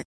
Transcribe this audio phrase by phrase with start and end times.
[0.00, 0.09] it.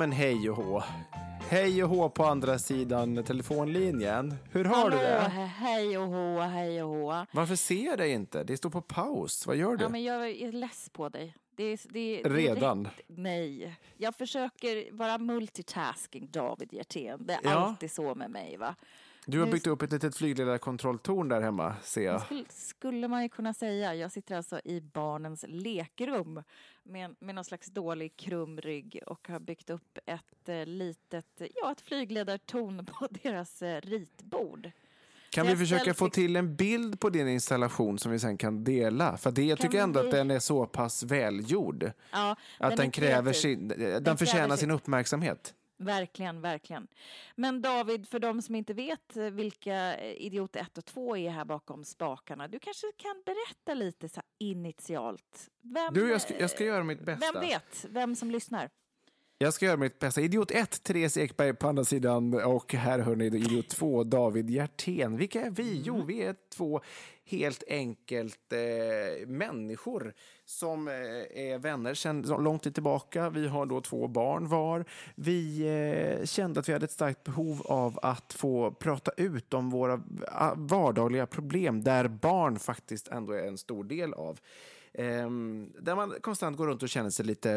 [0.00, 0.82] Men hej och hå.
[1.50, 4.34] Hej och hå på andra sidan telefonlinjen.
[4.50, 5.30] Hur har du Hallå, det?
[5.34, 7.26] he- hej och hå, hej och hå.
[7.32, 8.44] Varför ser jag dig inte?
[8.44, 9.46] Det står på paus.
[9.46, 9.82] Vad gör du?
[9.84, 11.36] Ja, men jag är less på dig.
[11.56, 12.84] Det är, det är, det Redan?
[12.84, 13.74] rikt- Nej.
[13.96, 17.26] Jag försöker vara multitasking, David Hjertén.
[17.26, 17.50] Det är Ja.
[17.50, 18.74] alltid så med mig, va?
[19.30, 22.22] Du har byggt upp ett litet flygledarkontrolltorn där hemma, ser jag.
[22.22, 23.94] skulle, skulle man ju kunna säga.
[23.94, 26.42] Jag sitter alltså i barnens lekrum
[26.82, 31.72] med, med någon slags dålig krum rygg och har byggt upp ett eh, litet, ja
[31.72, 34.70] ett flygledartorn på deras eh, ritbord.
[35.30, 39.16] Kan vi försöka få till en bild på din installation som vi sen kan dela?
[39.16, 41.92] För det, jag tycker ändå att den är så pass välgjord.
[42.12, 45.54] Ja, Att den, är kräver sin, den, kräver förtjänar sin uppmärksamhet.
[45.80, 46.88] Verkligen, verkligen.
[47.34, 51.30] Men David, för de som inte vet eh, vilka eh, Idiot 1 och 2 är
[51.30, 55.48] här bakom spakarna, du kanske kan berätta lite så initialt?
[55.60, 57.32] Vem, Du, jag ska, eh, jag ska göra mitt bästa.
[57.32, 58.70] Vem vet vem som lyssnar?
[59.42, 60.20] Jag ska göra mitt bästa.
[60.20, 65.16] Idiot 1, Therese Ekberg på andra sidan och här hör ni Idiot 2, David Hjertén.
[65.16, 65.82] Vilka är vi?
[65.84, 66.80] Jo, vi är två
[67.24, 70.14] helt enkelt eh, människor
[70.44, 70.94] som eh,
[71.52, 73.30] är vänner sedan lång tid tillbaka.
[73.30, 74.84] Vi har då två barn var.
[75.14, 75.60] Vi
[76.20, 80.02] eh, kände att vi hade ett starkt behov av att få prata ut om våra
[80.28, 84.40] ah, vardagliga problem där barn faktiskt ändå är en stor del av.
[84.92, 87.52] Ehm, där man konstant går runt och känner sig lite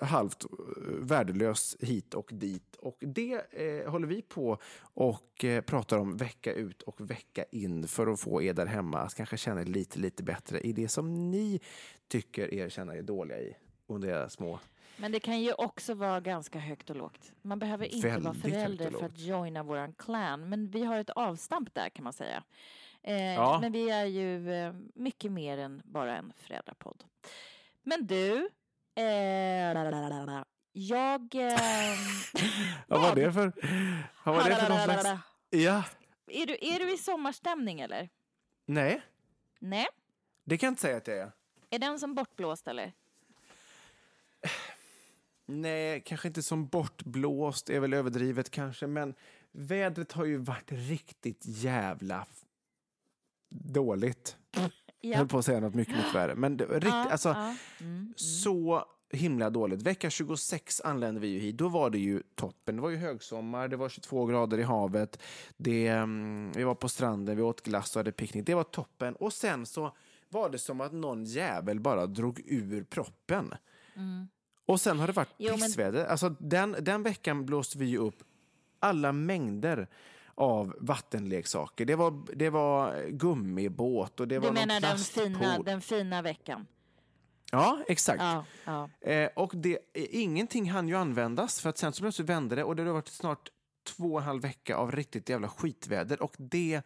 [0.00, 0.50] eh, halvt eh,
[0.86, 2.76] värdelös hit och dit.
[2.76, 8.06] Och det eh, håller vi på och pratar om vecka ut och vecka in för
[8.06, 11.30] att få er där hemma att kanske känna er lite, lite bättre i det som
[11.30, 11.60] ni
[12.08, 13.56] tycker er känna er dåliga i
[13.86, 14.58] under era små
[14.96, 17.32] Men det kan ju också vara ganska högt och lågt.
[17.42, 20.48] Man behöver inte vara Väldigt förälder för att joina våran clan.
[20.48, 22.42] Men vi har ett avstamp där kan man säga.
[23.06, 23.58] Eh, Ja.
[23.60, 27.04] Men vi är ju eh, mycket mer än bara en föräldrapodd.
[27.82, 28.48] Men du,
[28.94, 29.04] eh,
[30.72, 31.34] jag...
[31.34, 31.58] Eh,
[32.88, 33.52] Vad var det för,
[34.24, 35.20] vad var det för någon slags...
[35.50, 35.84] Ja,
[36.26, 38.08] är, du, är du i sommarstämning eller?
[38.66, 39.02] nej,
[39.58, 39.86] Nej?
[40.44, 41.32] det kan jag inte säga att jag är.
[41.70, 42.92] Är den som bortblåst eller?
[45.46, 49.14] Nej, kanske inte som bortblåst är väl överdrivet kanske, men
[49.52, 52.26] vädret har ju varit riktigt jävla
[53.54, 54.36] dåligt.
[55.00, 56.34] Jag höll på att säga något mycket, mycket värre.
[56.34, 57.54] Men det, rikt, Ja, alltså, ja.
[57.80, 58.14] Mm, mm.
[58.16, 59.82] så himla dåligt.
[59.82, 61.56] Vecka 26 anlände vi ju hit.
[61.56, 62.76] Då var det ju toppen.
[62.76, 65.22] Det var ju högsommar, det var 22 grader i havet.
[65.56, 68.46] Det, mm, vi var på stranden, vi åt glass och hade picknick.
[68.46, 69.14] Det var toppen.
[69.16, 69.96] Och sen så
[70.28, 73.54] var det som att någon jävel bara drog ur proppen.
[74.66, 76.04] Och sen har det varit Jo, men- pissväder.
[76.06, 78.16] Alltså, den, den veckan blåste vi ju upp
[78.80, 79.88] alla mängder
[80.34, 81.84] av vattenleksaker.
[81.84, 86.66] Det var, det var gummibåt och det var Du menar den fina, den fina veckan?
[87.52, 88.22] Ja, exakt.
[88.22, 89.10] Ja, ja.
[89.10, 92.76] Eh, och det, ingenting hann ju användas för att sen så plötsligt vände det och
[92.76, 93.48] det har varit snart
[93.84, 96.82] två och en halv vecka av riktigt jävla skitväder och det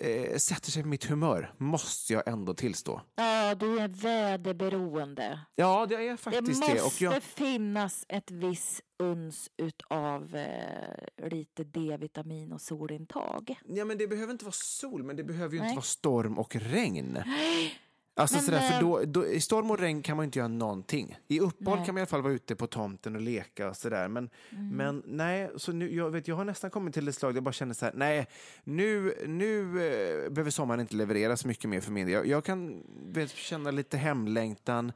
[0.00, 3.00] eh, sätter sig på mitt humör, måste jag ändå tillstå.
[3.14, 5.40] ja, du är väderberoende.
[5.54, 6.82] Ja, det är Det faktiskt måste det.
[6.82, 13.58] Och jag, finnas ett visst uns utav eh, lite D-vitamin och solintag.
[13.68, 15.68] ja, men det behöver inte vara sol, men det behöver ju Nej.
[15.68, 17.18] inte vara storm och regn.
[18.16, 20.48] Alltså Men, sådär, för eh, då, då, I storm och regn kan man inte göra
[20.48, 21.18] någonting.
[21.28, 21.86] I uppehåll Nej.
[21.86, 24.08] kan man i alla fall vara ute på tomten och leka och sådär.
[24.08, 24.68] Men, Mm.
[24.68, 27.44] men nej, så nu, jag, vet, jag har nästan kommit till ett slag där jag
[27.44, 28.26] bara känner så här, nej,
[28.64, 32.12] nu, nu eh, behöver sommaren inte leverera så mycket mer för min del.
[32.14, 32.82] Jag, jag kan
[33.12, 34.92] vet, känna lite hemlängtan.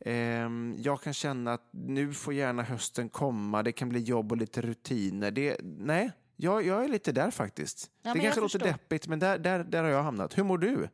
[0.00, 4.38] Ehm, jag kan känna att nu får gärna hösten komma, det kan bli jobb och
[4.38, 5.30] lite rutiner.
[5.30, 7.90] Det, nej, jag, jag är lite där faktiskt.
[8.02, 10.38] Ja, det kanske låter deppigt, men där, där, där har jag hamnat.
[10.38, 10.88] Hur mår du?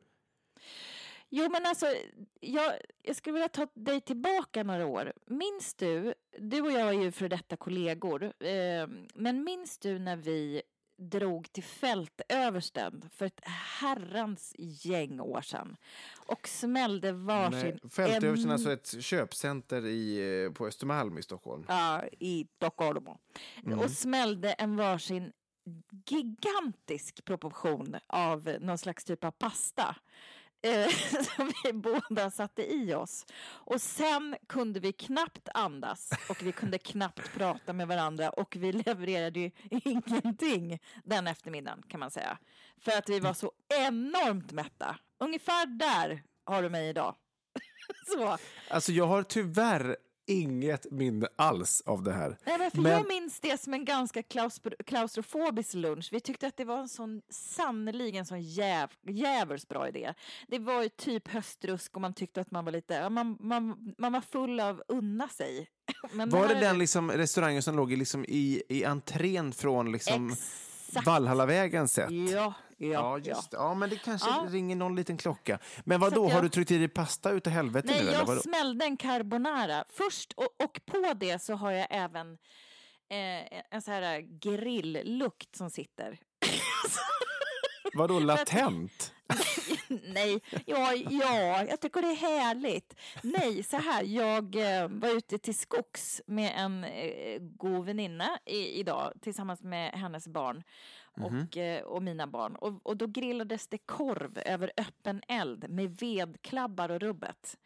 [1.30, 1.86] Jo, men alltså,
[2.40, 2.72] jag,
[3.02, 5.12] jag skulle vilja ta dig tillbaka några år.
[5.26, 10.16] Minns du, du och jag är ju för detta kollegor, eh, men minns du när
[10.16, 10.62] vi
[11.00, 13.40] drog till fältöversten för ett
[13.80, 15.76] herrans gäng år sedan
[16.26, 17.78] och smällde varsin...
[17.90, 21.64] Fältöversten, en- alltså ett köpcenter i, eh, på Östermalm i Stockholm.
[21.68, 23.06] Ja, i Stockholm.
[23.66, 23.78] Mm.
[23.78, 25.32] Och smällde en varsin
[26.06, 29.96] gigantisk proportion av någon slags typ av pasta.
[30.62, 30.88] Eh,
[31.36, 33.26] som vi båda satte i oss.
[33.42, 38.72] Och sen kunde vi knappt andas och vi kunde knappt prata med varandra och vi
[38.72, 42.38] levererade ju ingenting den eftermiddagen kan man säga.
[42.80, 44.96] För att vi var så enormt mätta.
[45.18, 47.14] Ungefär där har du mig idag.
[48.06, 48.38] så.
[48.70, 49.96] Alltså jag har tyvärr
[50.28, 52.38] inget minne alls av det här.
[52.46, 56.08] Nej, men för Men- Jag minns det som en ganska klaustro- klaustrofobisk lunch.
[56.12, 60.14] Vi tyckte att det var en sån sannerligen sån jäv, jävels bra idé.
[60.48, 64.12] Det var ju typ höstrusk och man tyckte att man var lite, man, man, man
[64.12, 65.68] var full av unna sig.
[66.12, 69.92] Men Var det här- den liksom, restaurangen som låg i, liksom, i, i entrén från
[69.92, 70.36] liksom,
[70.88, 71.06] Exakt.
[71.06, 72.10] Valhallavägen sett?
[72.10, 73.56] Ja, ja, Ja, just det.
[73.56, 74.46] Ja, men det kanske Ja.
[74.50, 75.58] ringer någon liten klocka.
[75.84, 78.08] Men vad då att har jag- du tryckt i dig pasta utav helvete Nej, nu
[78.10, 82.32] eller jag smällde en carbonara först och, och på det så har jag även
[83.10, 86.18] eh, en så här grilllukt som sitter.
[87.94, 89.12] Vadå latent?
[89.88, 92.94] Nej, ja, ja, jag tycker det är härligt.
[93.22, 98.80] Nej, så här, jag eh, var ute till skogs med en eh, god väninna i,
[98.80, 100.62] idag tillsammans med hennes barn
[101.20, 102.56] och, eh, och mina barn.
[102.56, 107.58] Och, och då grillades det korv över öppen eld med vedklabbar och rubbet.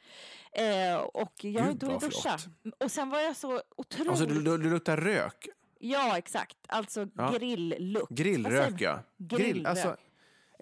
[0.52, 2.38] Eh, och jag har inte hunnit duscha.
[2.78, 4.10] Och sen var jag så otroligt...
[4.10, 5.48] Alltså du, du, du luktar rök.
[5.78, 6.56] Ja, exakt.
[6.66, 7.30] Alltså Ja.
[7.30, 8.10] grilllukt.
[8.10, 8.92] Grillrök ja.
[8.92, 9.02] man?
[9.28, 9.96] Grill, alltså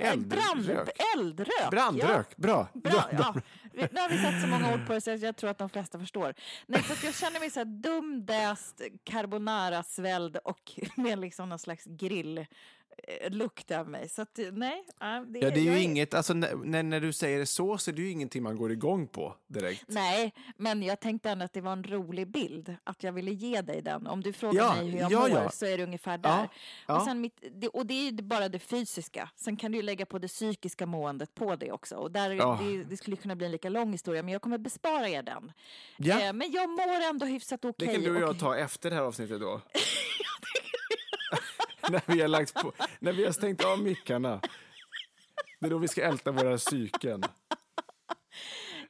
[0.01, 0.33] Brand,
[0.71, 0.89] eldrök.
[1.17, 1.49] eldrök.
[1.61, 1.71] ja.
[1.71, 2.69] Brandrök, bra.
[2.75, 3.35] Bra, ja.
[3.73, 5.99] Nu har vi satt så många ord på det så jag tror att de flesta
[5.99, 6.35] förstår.
[6.67, 11.85] Nej, för att jag känner mig så här dumdäst, carbonara-svälld och med liksom någon slags
[11.85, 12.47] grill
[13.31, 14.09] lukt av mig.
[14.09, 14.85] Så att, nej.
[15.01, 17.91] ja, Det, Ja, det är ju inget, alltså när, när- du säger det så, så
[17.91, 19.85] är det ju ingenting man går igång på direkt.
[19.87, 23.61] Nej, men jag tänkte ändå att det var en rolig bild, att jag ville ge
[23.63, 24.07] dig den.
[24.07, 26.49] Om du frågar Ja, mig hur jag ja, mår så är det ungefär där.
[26.89, 29.31] Och, sen mitt, det, och det är ju bara det fysiska.
[29.37, 31.97] Sen kan du ju lägga på det psykiska måendet på det också.
[31.97, 35.09] Och där, det, det skulle kunna bli en lika lång historia, men jag kommer bespara
[35.09, 35.53] er den.
[35.97, 36.21] Ja.
[36.21, 37.87] Eh, men jag mår ändå hyfsat okej.
[37.89, 39.61] Det kan du och jag och- ta efter det här avsnittet då.
[42.07, 44.41] när, vi har lagt på, när vi har stängt av mickarna.
[45.61, 47.23] Det är då vi ska älta våra psyken.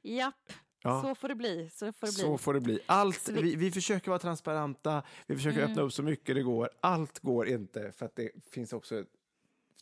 [0.03, 0.53] Japp,
[0.83, 1.03] Ja.
[1.03, 1.71] så får det bli.
[1.71, 2.23] Så får det bli.
[2.23, 2.81] Så får det bli.
[2.87, 6.71] Allt, vi- vi, vi försöker vara transparenta, vi försöker öppna upp så mycket det går.
[6.81, 9.05] Allt går inte, för att det finns också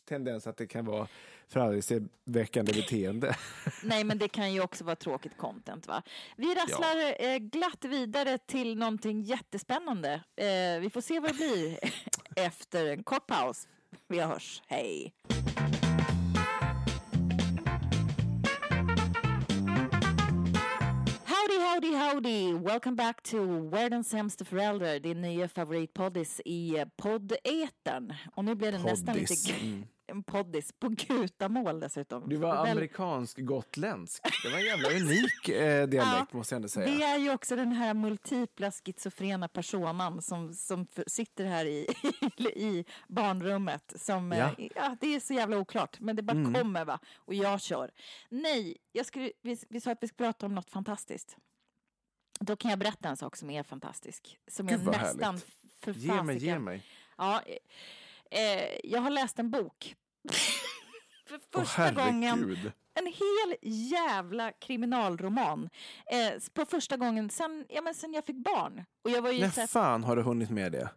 [0.09, 1.07] tendens att det kan vara
[1.47, 3.35] förargelseväckande beteende.
[3.83, 5.87] Nej, men det kan ju också vara tråkigt content.
[5.87, 6.03] va?
[6.37, 10.13] Vi rasslar eh, glatt vidare till någonting jättespännande.
[10.35, 11.79] Eh, vi får se vad det blir
[12.45, 13.67] efter en kort paus.
[14.07, 14.61] Vi hörs.
[14.67, 15.13] Hej!
[21.25, 22.53] Howdy, howdy, howdy!
[22.53, 28.13] Welcome back to Världens sämsta förälder, din nya favoritpoddis i eh, poddetern.
[28.35, 29.27] Och nu blev det nästan lite...
[29.27, 29.61] Poddis.
[29.61, 29.85] Mm.
[30.09, 32.29] En poddis på gutamål dessutom.
[32.29, 34.23] Du var amerikansk-gotländsk.
[34.43, 36.85] Det var en jävla unik eh, dialekt måste jag ändå säga.
[36.97, 41.87] Det är ju också den här multipla schizofrena personan som, som sitter här i,
[42.55, 43.93] i barnrummet.
[43.95, 44.51] Som, Ja.
[44.57, 44.69] ja.
[44.75, 46.53] ja, det är så jävla oklart, men det bara Mm.
[46.53, 46.99] kommer va.
[47.15, 47.91] Och jag kör.
[48.29, 51.37] Nej, jag skulle, vi, vi sa att vi skulle prata om något fantastiskt.
[52.39, 54.37] Då kan jag berätta en sak som är fantastisk.
[54.51, 55.45] Som Gud, jag nästan härligt.
[55.81, 56.83] för Ge mig, ge mig.
[57.17, 57.41] Ja,
[58.31, 59.95] eh, jag har läst en bok.
[61.27, 62.71] för första gången herregud.
[62.93, 63.55] en hel
[63.91, 65.69] jävla kriminalroman.
[66.11, 68.85] Eh, på första gången sen, ja, men sen jag fick barn.
[69.03, 70.89] Och jag var ju När så här, fan har du hunnit med det?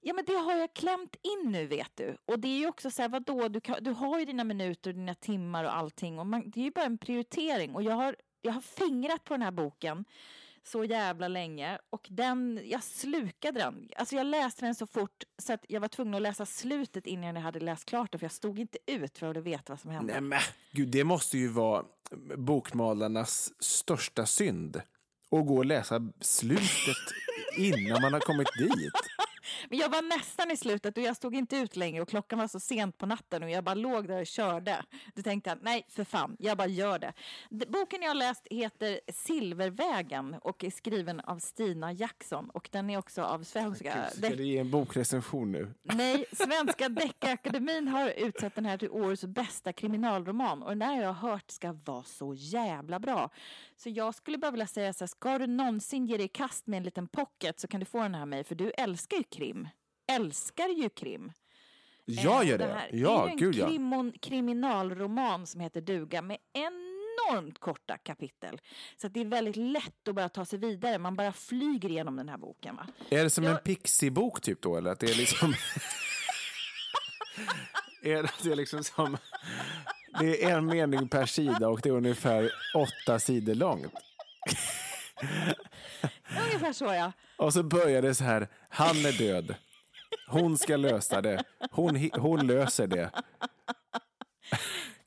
[0.00, 2.16] ja men det har jag klämt in nu vet du.
[2.24, 4.90] Och det är ju också så här, vadå, du, kan, du har ju dina minuter
[4.90, 6.18] och dina timmar och allting.
[6.18, 7.74] Och man, det är ju bara en prioritering.
[7.74, 10.04] Och jag har, jag har fingrat på den här boken
[10.62, 13.88] så jävla länge och den, jag slukade den.
[13.96, 17.34] Alltså jag läste den så fort så att jag var tvungen att läsa slutet innan
[17.36, 19.90] jag hade läst klart det för jag stod inte ut för att veta vad som
[19.90, 20.12] hände.
[20.12, 20.40] Nej, men,
[20.72, 21.84] gud, det måste ju vara
[22.36, 24.76] bokmalarnas största synd.
[25.32, 26.96] Att gå och läsa slutet
[27.58, 29.09] innan man har kommit dit.
[29.68, 32.48] Men jag var nästan i slutet och jag stod inte ut längre och klockan var
[32.48, 34.84] så sent på natten och jag bara låg där och körde.
[35.14, 37.12] Då tänkte jag, nej för fan, jag bara gör det.
[37.50, 42.98] Boken jag har läst heter Silvervägen och är skriven av Stina Jackson och den är
[42.98, 44.10] också av Svenska...
[44.10, 45.74] Ska du ge en bokrecension nu?
[45.82, 51.02] Nej, Svenska Deckarakademin har utsett den här till årets bästa kriminalroman och den där har
[51.02, 53.30] jag hört ska vara så jävla bra.
[53.82, 56.66] Så jag skulle bara vilja säga så här, ska du någonsin ge dig i kast
[56.66, 59.16] med en liten pocket så kan du få den här av mig för du älskar
[59.16, 59.68] ju krim.
[60.12, 61.32] Älskar ju krim.
[62.04, 62.64] Jag Eh, gör det.
[62.66, 68.60] här Ja, är ju en krimon, kriminalroman som heter Duga med enormt korta kapitel.
[68.96, 70.98] Så det är väldigt lätt att bara ta sig vidare.
[70.98, 72.76] Man bara flyger igenom den här boken.
[72.76, 72.86] Va?
[73.10, 74.76] Är det som Jag- en Pixie-bok typ då?
[74.76, 75.54] Eller att det är liksom...
[78.02, 79.16] är det, det är liksom som...
[80.18, 83.92] Det är en mening per sida och det är ungefär åtta sidor långt.
[86.46, 87.12] Ungefär så ja.
[87.36, 89.54] Och så börjar det så här, han är död.
[90.28, 91.44] Hon ska lösa det.
[91.70, 93.10] Hon, hon löser det.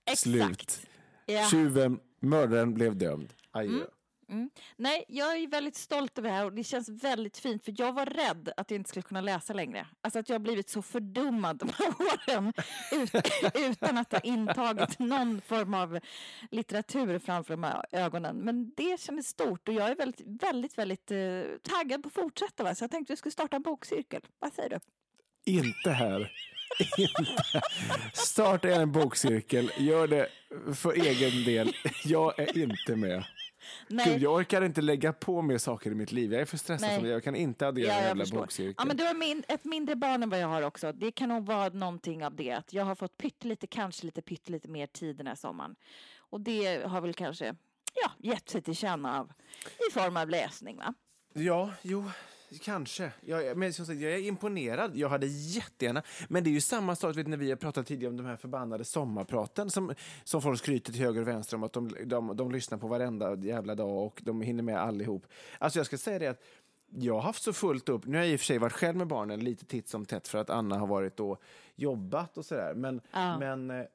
[0.06, 0.20] Exakt.
[0.20, 0.82] Slut.
[1.26, 1.48] Ja.
[1.52, 3.34] Tjuven, mördaren blev dömd.
[3.52, 3.86] Adjö.
[4.34, 4.50] Mm.
[4.76, 7.94] Nej, jag är väldigt stolt över det här och det känns väldigt fint för jag
[7.94, 9.88] var rädd att jag inte skulle kunna läsa längre.
[10.02, 12.54] Alltså att jag har blivit så fördummad de här åren
[13.72, 16.00] utan att ha intagit någon form av
[16.52, 18.38] litteratur framför de här ögonen.
[18.38, 22.64] Men det kändes stort och jag är väldigt, väldigt, väldigt eh, taggad på att fortsätta.
[22.64, 22.76] Va?
[22.76, 24.22] Så jag tänkte att vi skulle starta en bokcirkel.
[24.40, 24.80] Vad säger du?
[25.46, 26.32] Inte här.
[26.98, 27.62] Inte.
[28.14, 30.28] Starta en bokcirkel, gör det
[30.76, 31.76] för egen del.
[32.04, 33.24] Jag är inte med.
[33.88, 34.06] Nej.
[34.06, 36.34] Gud, jag orkar inte lägga på mer saker i mitt liv.
[36.34, 36.90] Jag är för stressad.
[36.90, 37.02] Nej.
[37.02, 37.08] det.
[37.10, 38.38] Jag kan inte addera Ja, en jävla förstår.
[38.40, 38.76] bokcirkel.
[38.78, 40.92] Ja, men du har min, ett mindre barn än vad jag har också.
[40.94, 42.52] Det kan nog vara någonting av det.
[42.52, 45.76] Att jag har fått pyttelite, kanske lite pyttelite mer tid den här sommaren.
[46.18, 47.56] Och det har väl kanske
[48.04, 49.32] ja, gett sig till känna av,
[49.90, 50.78] i form av läsning.
[50.78, 50.94] Va?
[51.34, 52.12] Ja, jo,
[52.62, 53.12] kanske.
[53.22, 54.96] Jag, men som sagt, jag är imponerad.
[54.98, 56.04] Jag hade jättegärna...
[56.28, 58.36] Men det är ju samma sak vet, när vi har pratat tidigare om de här
[58.36, 59.94] förbannade sommarpraten som,
[60.24, 63.36] som folk skryter till höger och vänster om att de, de, de lyssnar på varenda
[63.36, 65.26] jävla dag och de hinner med allihop.
[65.58, 66.42] Alltså jag ska säga det att
[66.96, 68.06] jag har haft så fullt upp.
[68.06, 70.28] Nu har jag i och för sig varit själv med barnen lite titt som tätt
[70.28, 71.42] för att Anna har varit och
[71.76, 72.74] jobbat och sådär.
[72.76, 73.40] Men, Ja.
[73.40, 73.86] men eh,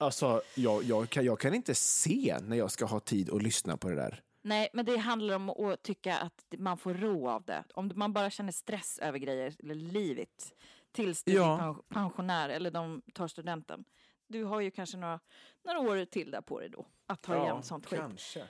[0.00, 3.76] alltså, jag, jag, kan, jag kan inte se när jag ska ha tid att lyssna
[3.76, 4.22] på det där.
[4.44, 7.64] Nej, men det handlar om att tycka att man får ro av det.
[7.74, 10.54] Om man bara känner stress över grejer, eller livet,
[10.92, 11.54] tills du Ja.
[11.54, 13.84] är pen- pensionär eller de tar studenten.
[14.28, 15.20] Du har ju kanske några,
[15.64, 17.98] några år till där på dig då, att ta igen sånt skit.
[17.98, 18.42] kanske.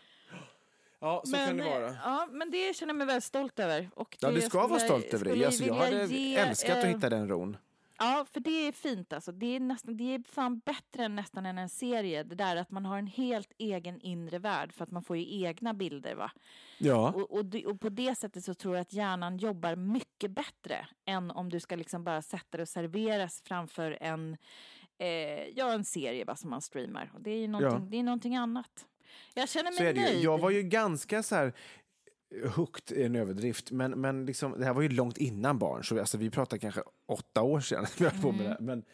[1.00, 1.96] Ja, så kan det eh, vara.
[2.04, 3.90] Ja, men det känner jag mig väldigt stolt över.
[3.94, 5.44] Och Ja, du ska vara stolt över det.
[5.46, 7.56] Alltså, jag hade ge, älskat att eh, hitta den ron.
[7.98, 9.32] Ja, för det är fint alltså.
[9.32, 12.22] Det är, nästan, det är fan bättre än nästan än en serie.
[12.22, 15.42] Det där att man har en helt egen inre värld för att man får ju
[15.44, 16.30] egna bilder va.
[16.78, 17.12] Ja.
[17.12, 21.30] Och, och, och på det sättet så tror jag att hjärnan jobbar mycket bättre än
[21.30, 24.36] om du ska liksom bara sätta det och serveras framför en,
[24.98, 25.08] eh,
[25.56, 27.10] ja, en serie va, som man streamar.
[27.14, 27.90] Och det är ju någonting, Ja.
[27.90, 28.86] det är någonting annat.
[29.34, 30.24] Jag känner mig nöjd.
[30.24, 31.52] Jag var ju ganska så här
[32.54, 36.00] hooked är en överdrift, men, men liksom, det här var ju långt innan barn, så
[36.00, 37.86] alltså, vi pratar kanske åtta år sedan.
[37.98, 38.48] vi höll på med det.
[38.48, 38.60] här.
[38.60, 38.84] Men,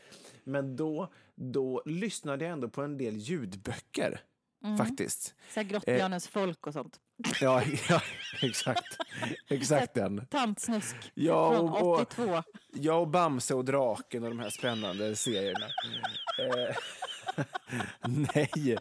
[0.44, 4.20] men då, då lyssnade jag ändå på en del ljudböcker,
[4.78, 5.34] faktiskt.
[5.54, 7.00] Så Grottbjörnens folk och sånt.
[7.40, 8.00] Ja, ja
[8.42, 8.96] exakt.
[9.48, 10.26] Exakt den.
[10.26, 12.42] Tantsnusk Ja, från och- och- 82.
[12.72, 15.66] Jag och Bamse och draken och de här spännande serierna.
[16.40, 16.74] Eh,
[18.34, 18.78] nej.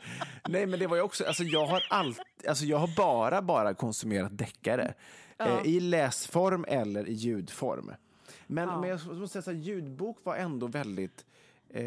[0.50, 1.26] nej, men det var ju också...
[1.26, 4.94] Alltså jag, har allt, alltså jag har bara, bara konsumerat deckare.
[5.40, 7.92] Eh, I läsform eller i ljudform.
[8.48, 11.26] Men, men jag måste säga så här, ljudbok var ändå väldigt...
[11.70, 11.82] eh,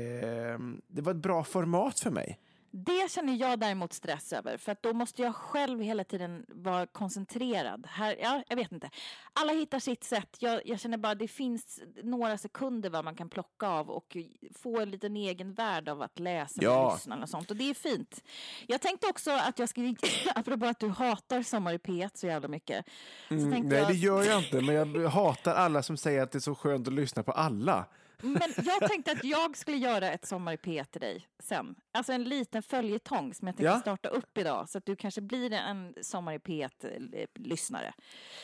[0.89, 2.39] det var ett bra format för mig.
[2.73, 6.87] Det känner jag däremot stress över, för att då måste jag själv hela tiden vara
[6.87, 7.87] koncentrerad.
[7.91, 8.91] Här, ja, jag vet inte.
[9.33, 10.37] Alla hittar sitt sätt.
[10.39, 14.17] Jag, jag känner bara att det finns några sekunder vad man kan plocka av och
[14.63, 16.87] få en liten egen värld av att läsa Ja.
[16.87, 17.51] och lyssna och sånt.
[17.51, 18.25] Och det är fint.
[18.67, 19.95] Jag tänkte också att jag skulle,
[20.35, 22.85] apropå att du hatar Sommar i P1 så jävla mycket.
[23.29, 26.33] Så Mm, Nej, jag, det gör jag inte, men jag hatar alla som säger att
[26.33, 27.87] det är så skönt att lyssna på alla.
[28.23, 31.75] Men jag tänkte att jag skulle göra ett Sommar i P1 till dig sen.
[31.93, 33.81] Alltså en liten följetong som jag tänkte Ja.
[33.81, 37.93] starta upp idag så att du kanske blir en Sommar i P1-lyssnare.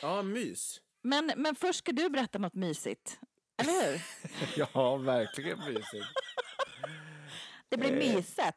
[0.01, 0.81] Ja, mys.
[1.03, 3.19] Men, men först ska du berätta något mysigt,
[3.61, 4.01] eller hur?
[4.73, 6.05] Ja, verkligen mysigt.
[7.69, 8.15] Det blir Eh.
[8.15, 8.55] myset.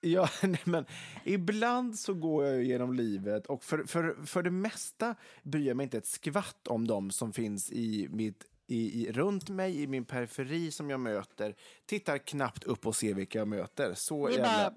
[0.00, 0.86] Ja, nej, men
[1.24, 5.84] ibland så går jag genom livet och för, för, för det mesta bryr jag mig
[5.84, 10.04] inte ett skvatt om dem som finns i mitt i, i, runt mig, i min
[10.04, 11.54] periferi som jag möter.
[11.86, 13.94] Tittar knappt upp och ser vilka jag möter.
[13.94, 14.70] Så Det är jävla...
[14.70, 14.72] bara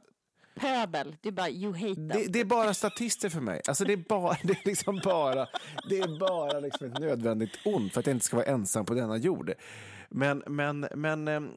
[0.56, 1.16] pöbel.
[1.22, 2.08] Du bara, you hate them.
[2.08, 3.62] Det, det är bara statister för mig.
[3.68, 5.48] Alltså det är bara, det är liksom bara,
[5.90, 8.94] det är bara liksom ett nödvändigt ont för att jag inte ska vara ensam på
[8.94, 9.54] denna jord.
[10.10, 11.50] Men, men, men, ehm,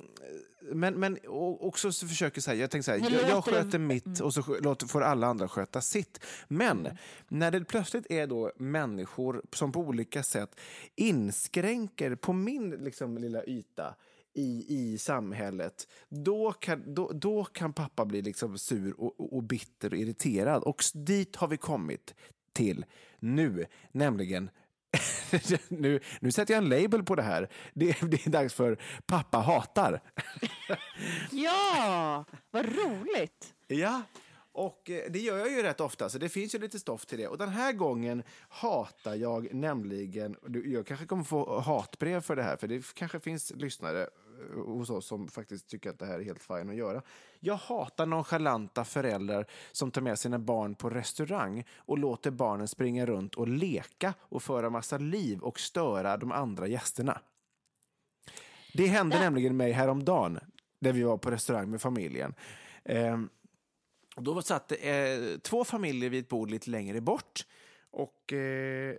[0.73, 1.19] men, men
[1.61, 4.87] också så försöker säga, jag tänker så här, jag, jag sköter mitt och så låter,
[4.87, 6.21] får alla andra sköta sitt.
[6.49, 6.89] Men
[7.29, 10.61] när det plötsligt är då människor som på olika sätt
[10.95, 13.95] inskränker på min liksom, lilla yta
[14.35, 19.91] i, i samhället, då kan, då, då kan pappa bli liksom sur och, och, bitter
[19.91, 20.63] och irriterad.
[20.63, 22.15] Och dit har vi kommit
[22.53, 22.85] till
[23.19, 24.51] nu, nämligen
[25.69, 27.49] nu, nu sätter jag en label på det här.
[27.75, 30.01] Det, det är dags för pappa hatar.
[31.31, 33.55] Ja, vad roligt.
[33.67, 34.03] Ja,
[34.55, 37.19] och eh, det gör jag ju rätt ofta, så det finns ju lite stoff till
[37.19, 37.29] det.
[37.29, 42.57] Och den här gången hatar jag nämligen, jag kanske kommer få hatbrev för det här,
[42.57, 44.09] för det kanske finns lyssnare
[44.67, 47.03] hos oss som faktiskt tycker att det här är helt fine att göra.
[47.41, 53.07] Jag hatar nonchalanta föräldrar som tar med sina barn på restaurang och låter barnen springa
[53.07, 57.21] runt och leka och föra massa liv och störa de andra gästerna.
[58.75, 59.23] Det hände Ja.
[59.23, 60.39] nämligen mig häromdagen
[60.79, 62.35] när vi var på restaurang med familjen.
[62.85, 63.29] Ehm,
[64.17, 67.47] och då satt eh, två familjer vid ett bord lite längre bort.
[67.91, 68.97] Och eh,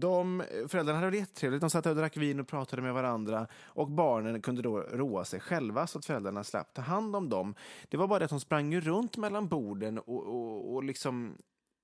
[0.00, 1.60] de, föräldrarna hade det jättetrevligt.
[1.60, 3.46] De satt och drack vin och pratade med varandra.
[3.64, 7.54] Och barnen kunde då roa sig själva så att föräldrarna slapp ta hand om dem.
[7.88, 11.36] Det var bara det att de sprang runt mellan borden och, och, och liksom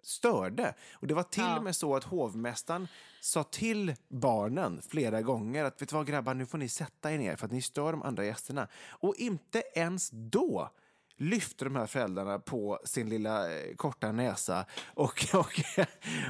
[0.02, 0.74] störde.
[0.92, 1.58] Och det var till Ja.
[1.58, 2.88] och med så att hovmästaren
[3.20, 7.18] sa till barnen flera gånger att vet du vad grabbar, nu får ni sätta er
[7.18, 8.68] ner för att ni stör de andra gästerna.
[8.88, 10.70] Och inte ens då
[11.20, 15.52] lyfte de här föräldrarna på sin lilla eh, korta näsa och, och,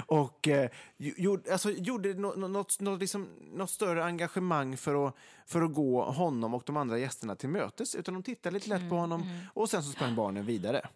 [0.07, 5.14] och eh, gjorde, alltså, gjorde nå- nå- något, något, liksom, något större engagemang för att,
[5.46, 7.94] för att gå honom och de andra gästerna till mötes.
[7.94, 9.22] Utan de tittade lite lätt på honom
[9.55, 10.88] och sen så sprang barnen vidare.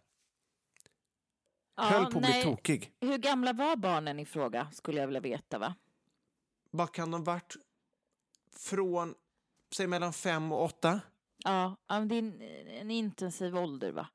[1.77, 2.43] Ja, Höll på att bli nej.
[2.45, 2.93] tokig.
[3.01, 5.59] Hur gamla var barnen i fråga, skulle jag vilja veta.
[5.59, 5.75] va?
[6.71, 7.57] Vad kan de varit
[8.57, 9.15] från,
[9.75, 11.01] säg mellan fem och åtta?
[11.45, 12.41] Ja, det är en,
[12.81, 14.09] en intensiv ålder, va?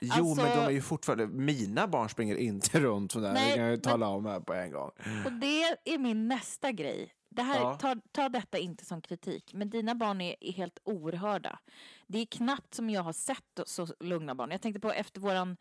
[0.00, 1.26] Jo, Alltså- men de är ju fortfarande...
[1.26, 4.40] Mina barn springer inte runt sådär, Nej, det kan jag ju men- tala om här
[4.40, 4.90] på en gång.
[5.26, 7.12] Och det är min nästa grej.
[7.28, 7.74] Det här, Ja.
[7.80, 11.58] ta, ta detta inte som kritik, men dina barn är, är helt oerhörda.
[12.06, 14.50] Det är knappt som jag har sett så lugna barn.
[14.50, 15.56] Jag tänkte på efter våran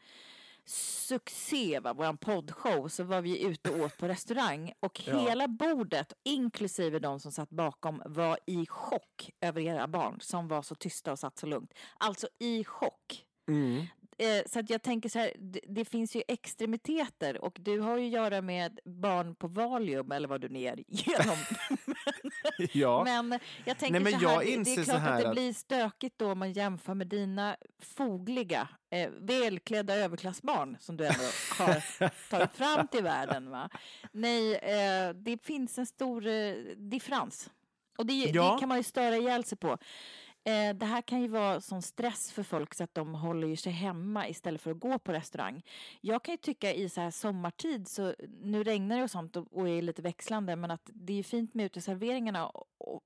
[0.66, 5.20] succé, va, våran poddshow, så var vi ute och åt på restaurang och Ja.
[5.20, 10.62] hela bordet, inklusive de som satt bakom, var i chock över era barn som var
[10.62, 11.74] så tysta och satt så lugnt.
[11.98, 13.26] Alltså i chock.
[13.48, 13.86] Mm.
[14.18, 17.98] Eh, så att jag tänker så här, det, det finns ju extremiteter och du har
[17.98, 21.38] ju att göra med barn på Valium eller vad du ner genom.
[22.74, 23.04] Ja.
[23.04, 25.54] Men jag tänker Nej, men så här, det- det är klart att det att- blir
[25.54, 31.24] stökigt då om man jämför med dina fogliga, eh, välklädda överklassbarn som du ändå
[31.58, 32.00] har
[32.30, 33.50] tagit fram till världen.
[33.50, 33.70] Va?
[34.12, 37.50] Nej, eh, det finns en stor eh, differens.
[37.98, 38.54] Och det, Ja.
[38.54, 39.78] det kan man ju störa ihjäl sig på.
[40.48, 43.56] Eh, det här kan ju vara sån stress för folk så att de håller ju
[43.56, 45.62] sig hemma istället för att gå på restaurang.
[46.02, 49.58] Jag kan ju tycka i så här sommartid, så nu regnar det och sånt och,
[49.58, 52.52] och är lite växlande, men att det är fint med uteserveringarna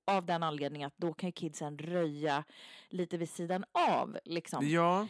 [0.07, 2.43] av den anledningen att då kan ju kidsen röja
[2.89, 4.17] lite vid sidan av.
[4.25, 4.69] Liksom.
[4.69, 5.07] Ja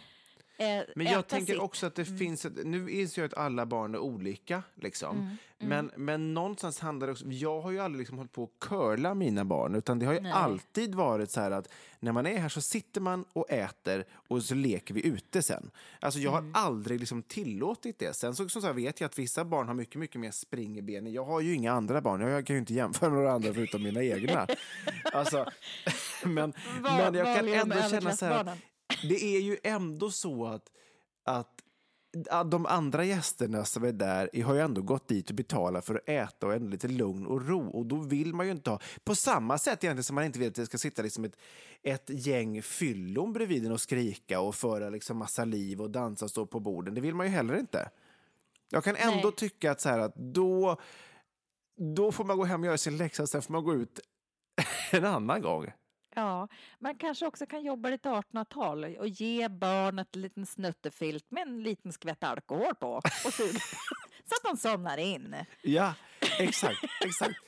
[0.60, 1.56] eh, Men jag tänker sitt.
[1.56, 1.66] Mm.
[1.66, 5.18] också att det finns, ett, nu inser jag att alla barn är olika, liksom.
[5.18, 5.38] Mm,
[5.70, 9.14] Men, men någonstans handlar det också, jag har ju aldrig liksom hållit på att curla
[9.14, 10.32] mina barn, utan det har ju Nej.
[10.32, 11.68] alltid varit så här att
[12.00, 15.72] när man är här så sitter man och äter och så leker vi ute sen.
[16.00, 16.52] Alltså jag har Mm.
[16.56, 18.16] aldrig liksom tillåtit det.
[18.16, 20.82] Sen så, så, här vet jag att vissa barn har mycket, mycket mer spring i
[20.82, 21.14] benen.
[21.14, 23.84] Jag har ju inga andra barn, jag kan ju inte jämföra med några andra förutom
[23.84, 24.48] mina egna.
[25.14, 25.46] Alltså,
[26.24, 28.58] men, Var- men jag kan ändå känna så här.
[29.04, 30.72] Det är ju ändå så att,
[31.24, 31.64] att
[32.52, 36.10] de andra gästerna som är där har ju ändå gått dit och betalat för att
[36.10, 37.70] äta och ändå lite lugn och ro.
[37.70, 38.80] Och då vill man ju inte ha...
[39.04, 41.38] På samma sätt egentligen som man inte vill att det ska sitta liksom ett,
[41.84, 46.32] ett gäng fyllon bredvid en och skrika och föra liksom massa liv och dansa och
[46.32, 46.94] stå på borden.
[46.94, 47.90] Det vill man ju heller inte.
[48.70, 49.36] Jag kan ändå Nej.
[49.36, 50.82] tycka att så här att då,
[51.78, 54.00] då får man gå hem och göra sin läxa och sen får man gå ut
[54.92, 55.72] en annan gång.
[56.16, 56.48] Ja,
[56.80, 61.64] man kanske också kan jobba lite 1800-tal och ge barnet en liten snuttefilt med en
[61.64, 62.94] liten skvätt alkohol på
[63.26, 63.60] och suga
[64.26, 65.36] så att de somnar in.
[65.62, 65.94] Ja,
[66.40, 67.40] exakt, exakt.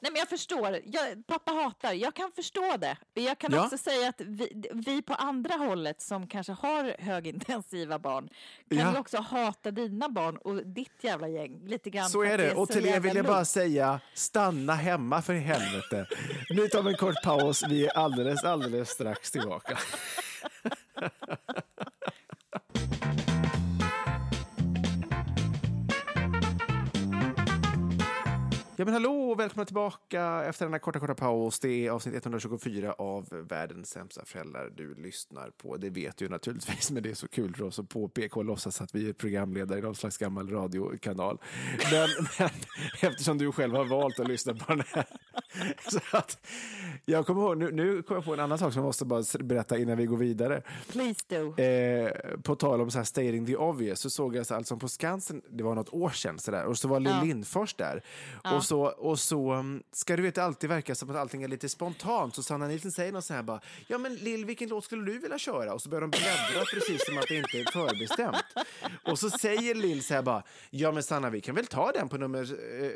[0.00, 0.80] Nej, men jag förstår.
[0.84, 1.92] Jag, pappa hatar.
[1.92, 2.96] Jag kan förstå det.
[3.14, 3.64] Jag kan Ja.
[3.64, 8.28] också säga att vi, vi på andra hållet som kanske har högintensiva barn
[8.70, 8.92] kan Ja.
[8.92, 12.08] ju också hata dina barn och ditt jävla gäng lite grann.
[12.08, 12.54] Så är det.
[12.54, 16.06] Och till er vill jag bara säga, stanna hemma för helvete.
[16.50, 17.62] Nu tar vi en kort paus.
[17.68, 19.78] Vi är alldeles, alldeles strax tillbaka.
[28.78, 31.60] Ja men hallå och välkomna tillbaka efter denna korta, korta paus.
[31.60, 35.76] Det är avsnitt 124 av Världens sämsta föräldrar du lyssnar på.
[35.76, 38.80] Det vet du naturligtvis, men det är så kul för oss att påpeka och låtsas
[38.80, 41.38] att vi är programledare i någon slags gammal radiokanal.
[41.92, 42.08] Men,
[42.38, 42.50] men
[43.02, 45.06] eftersom du själv har valt att lyssna på den här.
[45.90, 46.46] Så att,
[47.04, 49.22] jag kommer ihåg, nu, nu kommer jag på en annan sak som jag måste bara
[49.40, 50.62] berätta innan vi går vidare.
[50.88, 51.62] Please do.
[51.62, 54.88] Eh, på tal om så här stating the obvious så såg jag så alltså på
[54.88, 57.22] Skansen, det var något år sedan så där, och så var Lill Ja.
[57.22, 58.02] Lindfors där.
[58.54, 61.68] Och så, och så um, ska du veta alltid verka som att allting är lite
[61.68, 62.34] spontant.
[62.34, 65.18] Så Sanna Nilsson säger något så här bara, ja men Lill vilken låt skulle du
[65.18, 65.74] vilja köra?
[65.74, 68.44] Och så börjar de bläddra precis som att det inte är förbestämt.
[69.04, 72.08] Och så säger Lill så här bara, ja men Sanna vi kan väl ta den
[72.08, 72.42] på nummer,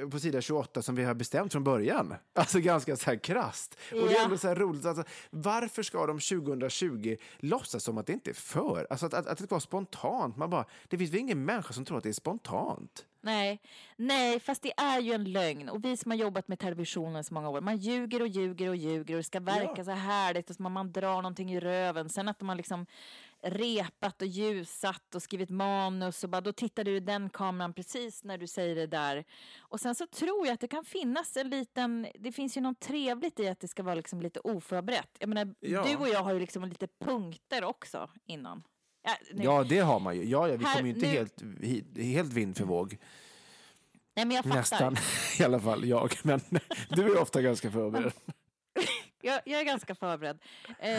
[0.02, 2.14] eh, på sida 28 som vi har bestämt från början.
[2.32, 3.74] Alltså ganska så här krasst.
[3.90, 4.24] Och det är Ja.
[4.24, 4.86] ändå så här roligt.
[4.86, 8.86] Alltså, varför ska de 2020 låtsas som att det inte är för?
[8.90, 10.36] Alltså att, att, att det ska vara spontant.
[10.36, 13.06] Man bara, det finns väl ingen människa som tror att det är spontant?
[13.22, 13.60] Nej,
[13.96, 15.68] nej, fast det är ju en lögn.
[15.68, 18.76] Och vi som har jobbat med televisionen så många år, man ljuger och ljuger och
[18.76, 19.84] ljuger och det ska verka Ja.
[19.84, 22.08] så härligt och så man, man drar någonting i röven.
[22.08, 22.86] Sen att har liksom
[23.42, 28.24] repat och ljusat och skrivit manus och bara då tittar du i den kameran precis
[28.24, 29.24] när du säger det där.
[29.60, 32.80] Och sen så tror jag att det kan finnas en liten, det finns ju något
[32.80, 35.16] trevligt i att det ska vara liksom lite oförberett.
[35.18, 35.84] Jag menar, Ja.
[35.84, 38.62] du och jag har ju liksom lite punkter också innan.
[39.02, 40.24] Ja, Ja, det har man ju.
[40.24, 42.98] Ja, ja vi kommer ju inte nu- helt, helt vind för vågg.
[44.16, 44.56] nej men jag fattar.
[44.56, 44.96] Nästan,
[45.38, 46.14] i alla fall jag.
[46.22, 46.40] Men
[46.90, 48.12] du är ofta ganska förberedd.
[49.22, 50.38] Jag, jag är ganska förberedd.
[50.78, 50.90] Eh,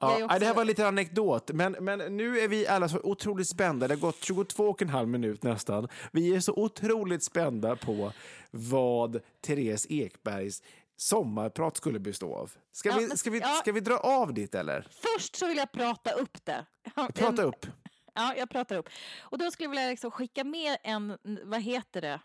[0.00, 3.48] Ja, också- Det här var lite anekdot, men, men nu är vi alla så otroligt
[3.48, 3.88] spända.
[3.88, 5.88] Det har gått 22 och en halv minut nästan.
[6.12, 8.12] Vi är så otroligt spända på
[8.50, 10.62] vad Therese Ekbergs
[10.96, 12.52] sommarprat skulle bestå av.
[12.72, 13.48] Ska, Ja, vi, ska, vi, ja.
[13.48, 14.86] ska vi dra av dit eller?
[14.90, 16.66] Först så vill jag prata upp det.
[16.94, 17.66] Prata En- upp.
[18.14, 18.88] Ja, jag pratar upp.
[19.20, 22.20] Och då skulle jag vilja liksom skicka med en, vad heter det?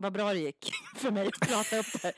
[0.00, 2.12] Vad bra det gick för mig att prata upp det.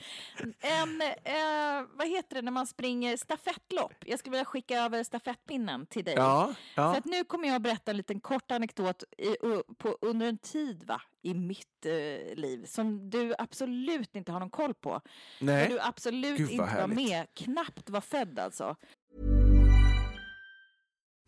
[0.60, 3.94] En, eh, vad heter det när man springer stafettlopp?
[4.06, 6.14] Jag skulle vilja skicka över stafettpinnen till dig.
[6.16, 6.96] Ja, För ja.
[6.96, 9.36] att nu kommer jag att berätta en liten kort anekdot i,
[9.78, 14.50] på, under en tid va, i mitt eh, liv som du absolut inte har någon
[14.50, 14.90] koll på.
[14.90, 15.68] Där Nej.
[15.68, 16.96] du absolut inte var härligt.
[16.96, 18.76] med, knappt var född alltså.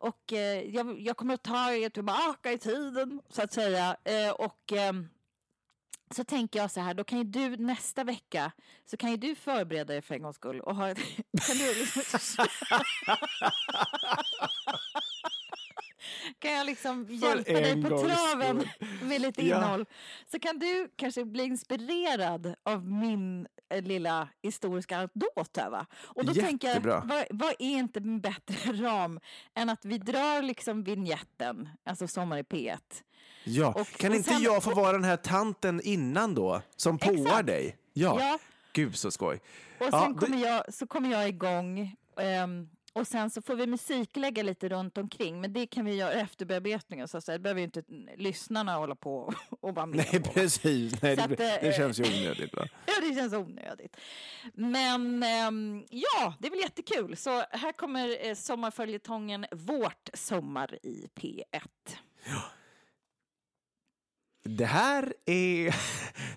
[0.00, 3.96] Och eh, jag, jag kommer att ta er tillbaka i tiden, så att säga.
[4.04, 4.92] Eh, och eh,
[6.10, 8.52] så tänker jag så här, då kan ju du nästa vecka,
[8.86, 10.94] så kan ju du förbereda dig för en gångs skull och ha...
[11.46, 12.46] Kan du liksom,
[16.38, 18.88] kan jag liksom hjälpa dig på traven skull.
[19.08, 19.56] med lite Ja.
[19.56, 19.86] innehåll?
[20.30, 25.86] Så kan du kanske bli inspirerad av min eh, lilla historiska anekdot här va?
[26.06, 27.02] Och då tänker jag, Jättebra.
[27.04, 29.20] vad, vad är inte en bättre ram
[29.54, 32.78] än att vi drar liksom vignetten, alltså Sommar i P1.
[33.44, 36.98] Ja, Och- kan och inte sen- jag få vara den här tanten innan då, som
[36.98, 37.46] påar Exakt.
[37.46, 37.76] dig?
[37.92, 38.16] Ja.
[38.20, 38.38] Ja.
[38.72, 39.40] Gud så skoj.
[39.80, 41.96] Och Ja, sen då- kommer jag, så kommer jag igång.
[42.20, 45.40] ehm, och sen så får vi musiklägga lite runt omkring.
[45.40, 47.08] Men det kan vi göra efter bearbetningen.
[47.08, 47.38] Så att säga.
[47.38, 47.82] Det behöver ju inte
[48.16, 50.30] lyssnarna hålla på och vara med Nej, på.
[50.30, 51.02] precis.
[51.02, 52.56] Nej, det, att, eh, det känns ju onödigt.
[52.56, 52.68] Va?
[52.86, 53.96] Ja, det känns onödigt.
[54.54, 57.16] Men ehm, ja, det är väl jättekul.
[57.16, 61.42] Så här kommer eh, sommarföljetongen Vårt sommar i P1.
[64.44, 65.74] Det här är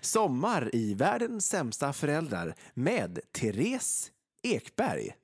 [0.00, 4.12] Sommar i världens sämsta föräldrar med Therese
[4.42, 5.14] Ekberg.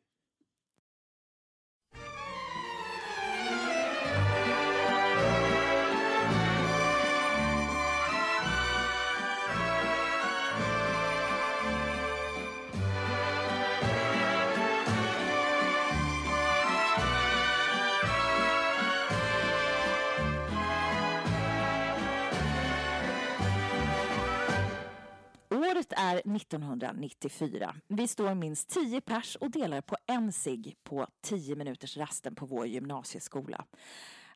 [25.78, 27.74] Året är 1994.
[27.88, 32.46] Vi står minst 10 pers och delar på en cigg på 10 minuters rasten på
[32.46, 33.64] vår gymnasieskola.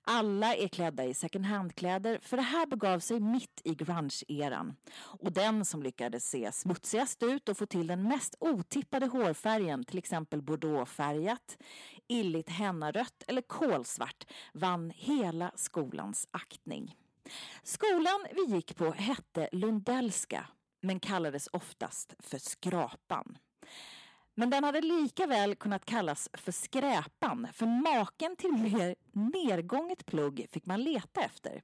[0.03, 4.77] Alla är klädda i second hand-kläder för det här begav sig mitt i grunge-eran.
[4.99, 9.99] Och den som lyckades se smutsigast ut och få till den mest otippade hårfärgen, till
[9.99, 11.59] exempel bordeauxfärgat,
[12.09, 16.97] illigt hennarött eller kolsvart, vann hela skolans aktning.
[17.63, 20.47] Skolan vi gick på hette Lundellska
[20.83, 23.39] men kallades oftast för Skrapan.
[24.35, 30.47] Men den hade lika väl kunnat kallas för Skräpan för maken till mer nergånget plugg
[30.51, 31.63] fick man leta efter.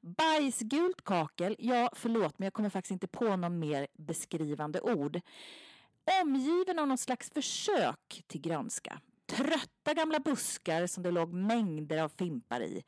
[0.00, 5.20] Bajsgult kakel, ja förlåt men jag kommer faktiskt inte på någon mer beskrivande ord.
[6.22, 9.00] Omgiven av någon slags försök till grönska.
[9.26, 12.84] Trötta gamla buskar som det låg mängder av fimpar i.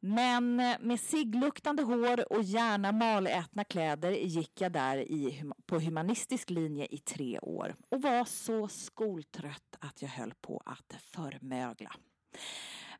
[0.00, 6.50] Men eh, med ciggluktande hår och gärna malätna kläder gick jag där i, på humanistisk
[6.50, 11.90] linje i tre år och var så skoltrött att jag höll på att förmögla.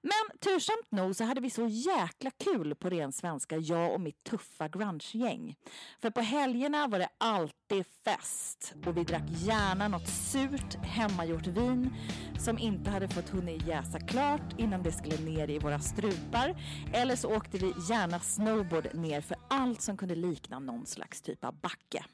[0.03, 4.25] Men tursamt nog så hade vi så jäkla kul på ren svenska, jag och mitt
[4.25, 5.55] tuffa grunge-gäng.
[6.03, 11.95] För på helgerna var det alltid fest och vi drack gärna något surt hemmagjort vin
[12.39, 16.63] som inte hade fått hunnit jäsa klart innan det skulle ner i våra strupar.
[16.93, 21.45] Eller så åkte vi gärna snowboard ner för allt som kunde likna någon slags typ
[21.45, 22.05] av backe.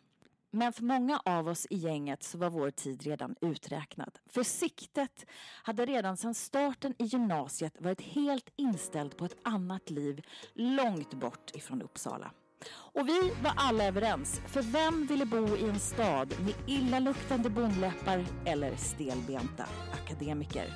[0.56, 4.18] Men för många av oss i gänget så var vår tid redan uträknad.
[4.26, 5.26] För siktet
[5.62, 11.50] hade redan sedan starten i gymnasiet varit helt inställt på ett annat liv långt bort
[11.54, 12.30] ifrån Uppsala.
[12.74, 18.24] Och vi var alla överens, för vem ville bo i en stad med illaluktande bondläppar
[18.44, 20.66] eller stelbenta akademiker?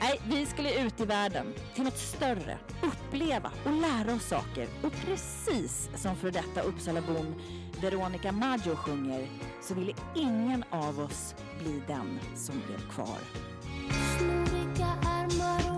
[0.00, 4.68] Nej, vi skulle ut i världen, till något större, uppleva och lära oss saker.
[4.82, 7.34] Och precis som för detta Uppsalabon
[7.82, 9.26] Veronica Maggio sjunger
[9.60, 13.18] så ville ingen av oss bli den som blev kvar.
[14.18, 15.71] Snoriga ärmar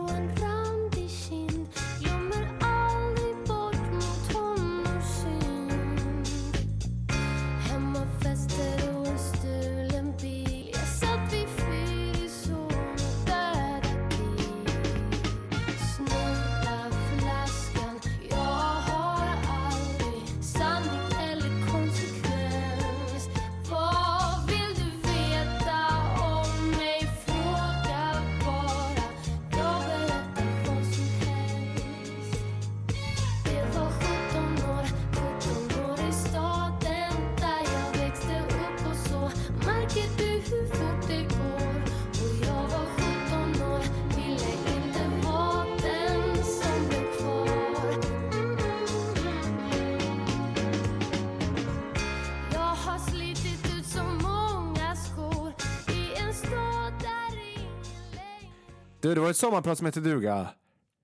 [59.05, 60.49] Du, det var ett sommarprat som hette duga.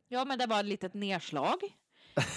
[0.09, 1.57] Ja, men det var ett litet nedslag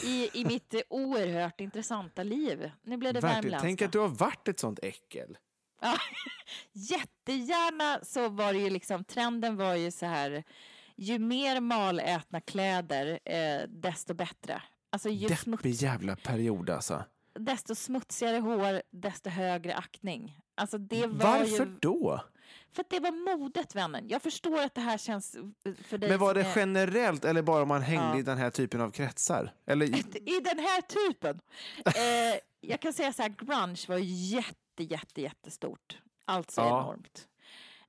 [0.04, 2.72] i, i mitt oerhört intressanta liv.
[2.82, 3.42] Nu blev det Verkligen.
[3.44, 3.66] värmländska.
[3.68, 5.38] Tänk att du har varit ett sånt äckel.
[5.82, 5.98] Ja,
[6.72, 10.44] jättegärna så var det ju liksom, trenden var ju så här,
[10.96, 14.62] ju mer malätna kläder, eh, desto bättre.
[14.90, 17.04] Alltså ju Deppig smuts, jävla period alltså.
[17.40, 20.38] desto smutsigare hår, desto högre aktning.
[20.56, 22.24] Alltså det var Varför ju, då?
[22.74, 24.08] För att det var modet, vännen.
[24.10, 27.62] Jag förstår att det här känns eh, för dig Men var det generellt eller bara
[27.62, 28.20] om man hängde Ja.
[28.20, 29.54] i den här typen av kretsar?
[29.66, 31.40] Eller, i den här typen.
[31.86, 35.98] Eh, jag kan säga så här, grunge var jätte, jätte, jättestort.
[36.26, 36.68] Alltså Ja.
[36.84, 37.28] enormt.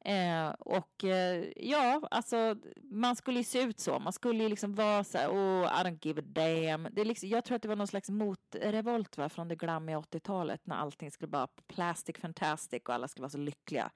[0.06, 3.98] Eh, och eh, ja, alltså man skulle ju se ut så.
[3.98, 6.88] Man skulle ju liksom vara så här, oh, I don't give a damn.
[6.92, 9.98] Det är liksom, jag tror att det var någon slags motrevolt va, från det glammiga
[9.98, 13.90] 80-talet när allting skulle vara plastic fantastic och alla skulle vara så lyckliga.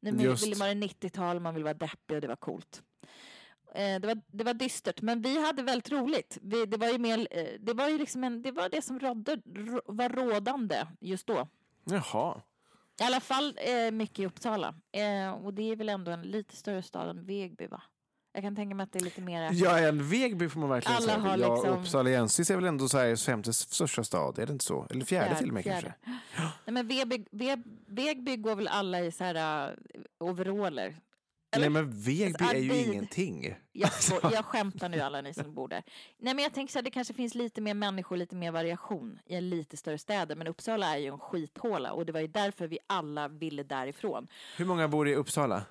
[0.00, 0.46] Nu Just.
[0.46, 2.82] vill man det 90-tal, man vill vara deppig och det var coolt.
[3.74, 6.38] Eh, det, var, det var dystert, men vi hade väldigt roligt.
[6.42, 9.00] Vi, det var ju mer, eh, det var ju liksom en, det var det som
[9.00, 11.48] rådde, rå- var rådande just då.
[11.84, 12.42] jaha.
[13.00, 14.74] I alla fall eh, mycket i Uppsala.
[14.92, 17.82] Eh, och det är väl ändå en lite större stad än Vegby va?
[18.32, 19.50] Jag kan tänka mig att det är lite mer...
[19.52, 21.18] Ja, en Vegby får man verkligen Alla säga.
[21.18, 24.86] har Ja, liksom- Uppsaliensis är väl ändå Sveriges femte största stad, är det inte så?
[24.90, 25.94] Eller fjärde, till och med fjärde.
[26.04, 26.20] kanske?
[26.64, 29.76] Nej, men Vegby, Veg, Vegby går väl alla i så här uh,
[30.20, 30.96] overaller.
[31.58, 33.54] Nej, men Vegby Alltså, är ju Arvid- ingenting.
[33.72, 35.82] Jag, skå- jag skämtar nu alla ni som bor där.
[36.18, 39.18] Nej men jag tänker så här, det kanske finns lite mer människor, lite mer variation
[39.26, 40.36] i en lite större städer.
[40.36, 44.28] Men Uppsala är ju en skithåla och det var ju därför vi alla ville därifrån.
[44.56, 45.62] Hur många bor i Uppsala?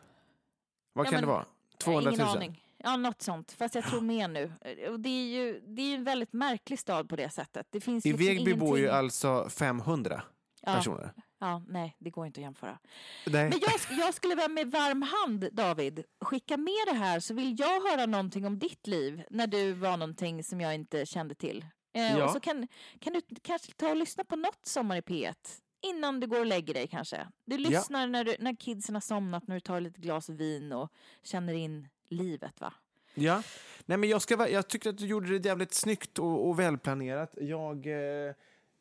[0.93, 1.45] Vad Ja, kan men- det vara?
[1.79, 2.19] 200 000?
[2.19, 2.63] Ingen aning.
[2.77, 3.51] Ja, något sånt.
[3.51, 4.53] Fast jag tror mer nu.
[4.89, 7.67] Och det är ju det är en väldigt märklig stad på det sättet.
[7.69, 10.21] Det finns I liksom Vegby bor ju ingenting- alltså 500
[10.61, 10.73] Ja.
[10.73, 11.13] personer.
[11.39, 12.79] Ja, nej, det går inte att jämföra.
[13.25, 13.49] Nej.
[13.49, 17.81] Men jag, jag skulle med varm hand, David, skicka med det här så vill jag
[17.91, 21.65] höra någonting om ditt liv när du var någonting som jag inte kände till.
[21.95, 22.25] Eh, Ja.
[22.25, 22.67] Och så kan,
[22.99, 25.33] kan du kanske ta och lyssna på något Sommar i P1
[25.81, 27.27] innan du går och lägger dig kanske.
[27.45, 30.91] Du lyssnar när, du, när kidsen har somnat, när du tar lite glas vin och
[31.23, 32.73] känner in livet va?
[33.13, 33.43] Ja.
[33.85, 37.33] Nej, men jag, ska, jag tycker att du gjorde det jävligt snyggt och, och välplanerat.
[37.41, 38.33] Jag, eh,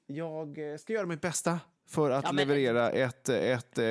[0.06, 3.84] jag ska göra mitt bästa för att Ja, men- leverera ett, ett, eh,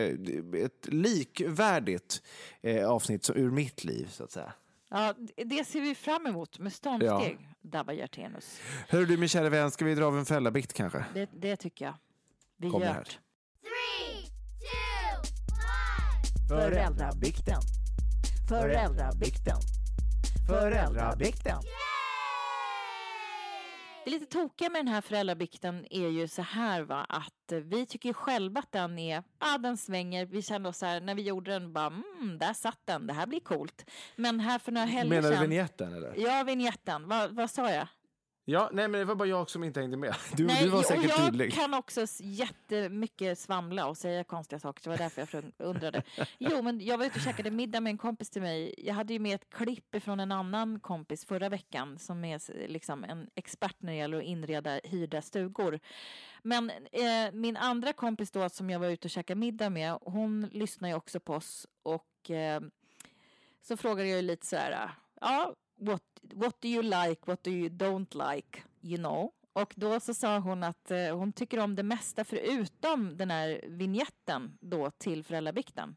[0.63, 2.23] ett likvärdigt
[2.61, 4.53] eh, avsnitt ur mitt liv, så att säga.
[4.89, 8.59] Ja, det ser vi fram emot med stormsteg, Dabba Hjertenus.
[8.87, 11.05] Hör du, min kära vän, ska vi dra av en fällabikt kanske?
[11.13, 11.93] Det, det tycker jag.
[12.57, 13.05] Vi Kom gör one.
[16.49, 17.61] Föräldrabikten.
[18.49, 19.57] Föräldrabikten.
[20.47, 21.57] Föräldrabikten.
[24.05, 27.85] Det lite tokiga med den här föräldrabikten är ju så här va, att eh, vi
[27.85, 31.15] tycker ju själva att den är, ja den svänger, vi kände oss så här, när
[31.15, 33.89] vi gjorde den bara, mm, där satt den, det här blir coolt.
[34.15, 36.13] Men här för några helger Menar du sedan, vignetten eller?
[36.17, 37.87] ja vignetten, vad, vad sa jag?
[38.49, 40.15] Ja, nej men det var bara jag som inte hängde med.
[40.35, 41.53] Du, Nej, du var och säkert jag tydlig.
[41.53, 46.03] kan också jättemycket svamla och säga konstiga saker, så det var därför jag undrade.
[46.37, 48.73] Jo, men jag var ute och käkade middag med en kompis till mig.
[48.77, 53.03] Jag hade ju med ett klipp från en annan kompis förra veckan som är liksom
[53.03, 55.79] en expert när det gäller att inreda hyrda stugor.
[56.41, 60.49] Men eh, min andra kompis då som jag var ute och käkade middag med, hon
[60.51, 62.61] lyssnar ju också på oss och eh,
[63.61, 64.89] så frågade jag ju lite så här,
[65.21, 69.31] ja, what, what do you like, what do you don't like, you know?
[69.53, 73.61] Och då så sa hon att eh, hon tycker om det mesta förutom den här
[73.67, 75.95] vignetten då till föräldrabikten.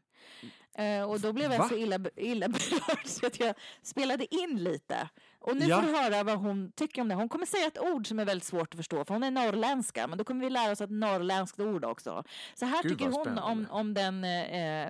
[0.75, 1.69] Eh, och då blev jag Va?
[1.69, 5.09] så illa, illa berörd så att jag spelade in lite.
[5.39, 5.81] Och nu Ja.
[5.81, 7.15] får du höra vad hon tycker om det.
[7.15, 10.07] Hon kommer säga ett ord som är väldigt svårt att förstå för hon är norrländska
[10.07, 12.23] men då kommer vi lära oss ett norrländskt ord också.
[12.55, 14.89] Så här Gud, tycker hon om, om den eh,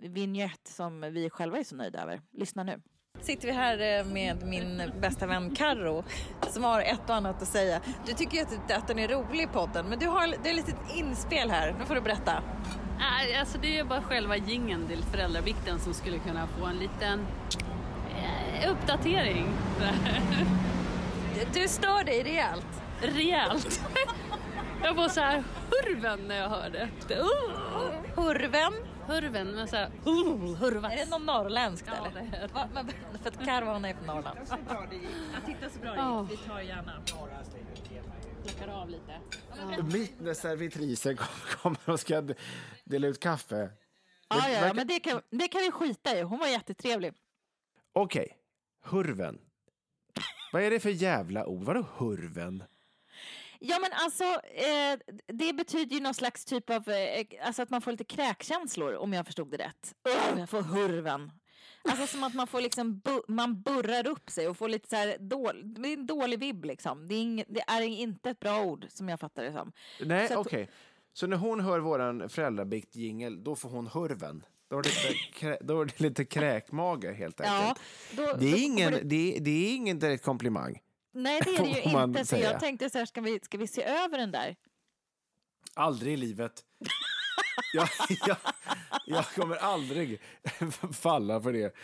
[0.00, 2.22] vignett som vi själva är så nöjda över.
[2.32, 2.82] Lyssna nu.
[3.18, 6.04] Sitter vi här eh, med min bästa vän Karro
[6.50, 7.80] som har ett och annat att säga.
[8.06, 10.56] Du tycker ju att, att den är rolig podden men du har det är ett
[10.56, 11.74] litet inspel här.
[11.78, 12.42] Nu får du berätta.
[13.38, 17.26] Alltså det är bara själva gingen till föräldravikten som skulle kunna få en liten
[18.16, 19.46] eh, uppdatering.
[21.52, 22.66] Du stör dig rejält.
[23.02, 23.80] Rejält.
[24.82, 27.14] Jag får så här hurven när jag hör det.
[27.14, 27.26] uh,
[28.16, 28.72] Hurven.
[29.10, 29.90] Hurven, men så här
[30.56, 30.92] hurvas.
[30.92, 32.20] Är det någon norrländskt Ja, eller?
[32.30, 32.54] det är det.
[32.54, 32.84] Va, va,
[33.22, 34.38] för att Karro hon är från Norrland.
[35.96, 36.26] Ja.
[36.30, 37.02] Vi tar gärna.
[38.46, 39.20] Plockar av lite.
[39.92, 41.26] Mitt när servitrisen kom-
[41.62, 42.22] kommer och ska
[42.84, 43.56] dela ut kaffe.
[43.56, 46.22] Ja, ja, verkar- ja, men det kan, det kan vi skita i.
[46.22, 47.12] Hon var jättetrevlig.
[47.92, 48.36] Okej,
[48.84, 49.38] hurven.
[50.52, 51.64] Vad är det för jävla ord?
[51.64, 52.64] Vadå hurven?
[53.62, 57.80] Ja, men alltså, eh, det betyder ju någon slags typ av, eh, alltså att man
[57.80, 59.94] får lite kräkkänslor om jag förstod det rätt.
[60.08, 61.32] Ugh, jag får hurven.
[61.84, 64.96] Alltså som att man får liksom, bu- man burrar upp sig och får lite så
[64.96, 67.08] här dålig, det är en dålig vibb liksom.
[67.08, 69.72] Det är, inget, det är inte ett bra ord som jag fattar det som.
[70.00, 70.62] Nej, okej.
[70.62, 70.68] att-
[71.12, 74.44] Så när hon hör våran föräldrabikt-jingel, då får hon hurven?
[74.70, 77.80] Då är det lite, krä, då är det lite kräkmage helt Ja, enkelt.
[78.16, 80.78] då, Det är, ingen, det- det, är, det är ingen direkt komplimang.
[81.12, 82.24] Nej, det är det ju inte.
[82.26, 84.56] Så jag tänkte så här, ska vi, ska vi se över den där?
[85.74, 86.62] Aldrig i livet.
[87.72, 87.88] Jag,
[88.26, 88.36] jag,
[89.06, 90.20] jag kommer aldrig
[91.00, 91.74] falla för det.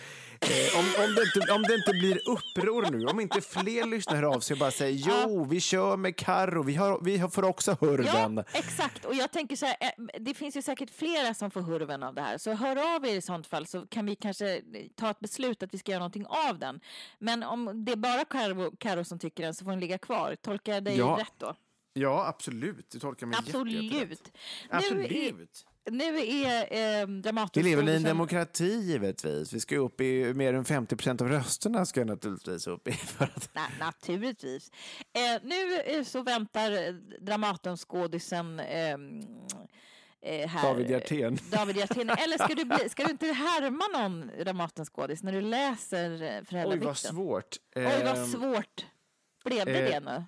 [0.40, 4.22] Eh, om, om, det inte, om det inte blir uppror nu, om inte fler lyssnar
[4.22, 7.76] av sig och bara säger jo, vi kör med Karro, vi, har, vi får också
[7.80, 8.36] hurven.
[8.36, 9.04] Ja, exakt.
[9.04, 12.14] Och jag tänker så här, eh, det finns ju säkert flera som får hurven av
[12.14, 12.38] det här.
[12.38, 14.60] Så hör av er i sånt fall så kan vi kanske
[14.96, 16.80] ta ett beslut att vi ska göra någonting av den.
[17.18, 18.24] Men om det är bara
[18.78, 20.36] Karo som tycker den så får den ligga kvar.
[20.42, 21.16] Tolkar jag dig Ja.
[21.20, 21.54] rätt då?
[21.98, 22.90] Ja, absolut.
[22.90, 24.32] Du tolkar mig jätte- jätterätt.
[24.70, 25.10] Absolut.
[25.10, 25.64] Nu är, Absolut.
[25.90, 27.62] nu är eh, Vi Dramaten...
[27.64, 29.52] lever i en demokrati givetvis.
[29.52, 32.92] Vi ska upp i mer än 50 procent av rösterna ska naturligtvis upp i.
[32.92, 33.50] För att...
[33.54, 34.70] Nej, naturligtvis.
[35.12, 38.92] Eh, nu eh, så väntar eh, Dramatenskådisen eh,
[40.22, 40.62] eh, här.
[40.62, 41.38] David Hjertén.
[41.50, 42.10] David Hjertén.
[42.10, 46.44] Eller ska du, bli, ska du inte härma någon Dramatenskådis när du läser eh, Oj,
[46.44, 46.86] Föräldravikten?
[46.86, 47.56] vad svårt.
[47.76, 48.86] Oj, Ehm, vad svårt.
[49.44, 50.24] Blev det det nu?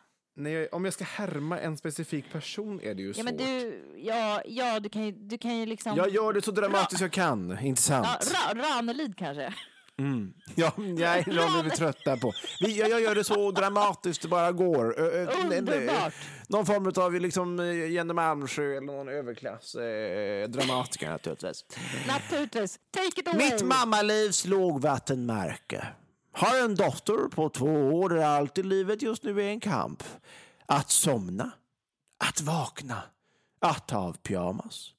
[0.47, 3.25] Jag, om jag ska härma en specifik person är det ju Ja, svårt.
[3.25, 5.97] men du, ja, ja, du kan ju, du kan ju liksom...
[5.97, 8.07] Jag gör det så dramatiskt jag kan, inte sant?
[8.33, 9.55] Ja, Ra, Ranelid kanske?
[10.55, 12.33] Ja, nej, de är vi trötta på.
[12.61, 15.01] Vi, jag, gör det så dramatiskt det bara går.
[15.01, 16.15] Underbart.
[16.49, 21.65] Någon form av liksom, eh, Jenny Malmsjö eller någon överklass eh, dramatiker naturligtvis.
[22.09, 22.79] Naturligtvis.
[22.91, 23.51] Take it away.
[23.51, 25.87] Mitt mammalivs lågvattenmärke.
[26.33, 30.03] Har en dotter på två år där allt i livet just nu är en kamp.
[30.67, 31.51] Att somna,
[32.25, 33.03] att vakna,
[33.61, 34.93] att ta av pyjamas,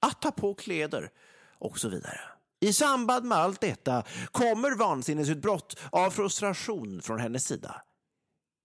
[0.00, 1.10] att ta på kläder
[1.58, 2.20] och så vidare.
[2.60, 7.82] I samband med allt detta kommer vansinnesutbrott av frustration från hennes sida.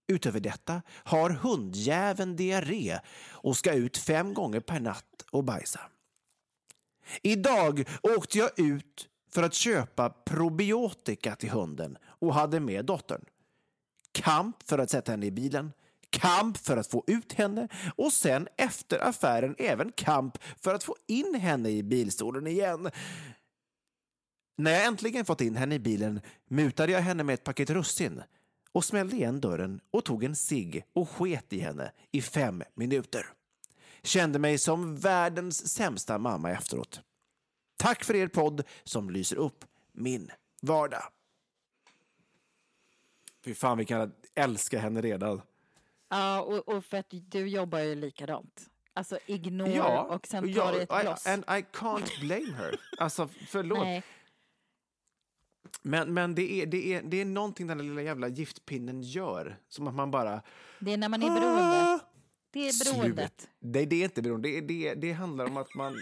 [0.08, 2.98] Utöver detta har hundjäveln diarré
[3.30, 5.80] och ska ut fem gånger per natt och bajsa.
[7.22, 13.24] Idag åkte jag ut för att köpa probiotika till hunden och hade med dottern.
[14.12, 15.72] Kamp för att sätta henne i bilen,
[16.10, 20.96] kamp för att få ut henne och sen efter affären även kamp för att få
[21.06, 22.90] in henne i bilstolen igen.
[24.56, 28.22] När jag äntligen fått in henne i bilen mutade jag henne med ett paket russin
[28.72, 33.26] och smällde igen dörren och tog en cigg och sket i henne i fem minuter.
[34.02, 37.00] Kände mig som världens sämsta mamma efteråt.
[37.78, 40.30] Tack för er podd som lyser upp min
[40.62, 41.02] vardag.
[43.44, 45.42] Fy fan, vi kan älska henne redan.
[46.08, 48.70] Ja, och, och för att du jobbar ju likadant.
[48.92, 51.26] Alltså ignore och sen tar det ett I, bloss.
[51.26, 52.80] and I can't blame her.
[52.98, 53.78] Alltså, förlåt.
[53.78, 54.02] Nej.
[55.82, 59.58] Men, men det, är, det, är, det är någonting den där lilla jävla giftpinnen gör.
[59.68, 60.42] Som att man bara...
[60.78, 61.82] Det är när man är beroende.
[61.82, 62.00] Ah,
[62.50, 63.40] Det är beroendet.
[63.40, 63.50] Slut.
[63.58, 64.48] Nej, det är inte beroende.
[64.48, 65.94] Det, det, det handlar om att man...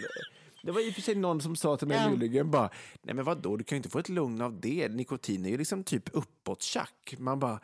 [0.67, 2.09] Det var i och för sig någon som sa till mig Ja.
[2.09, 2.69] nyligen bara,
[3.01, 4.89] nej men vadå, du kan ju inte få ett lugn av det.
[4.91, 7.15] Nikotin är ju liksom typ uppåt tjack.
[7.17, 7.59] Man bara,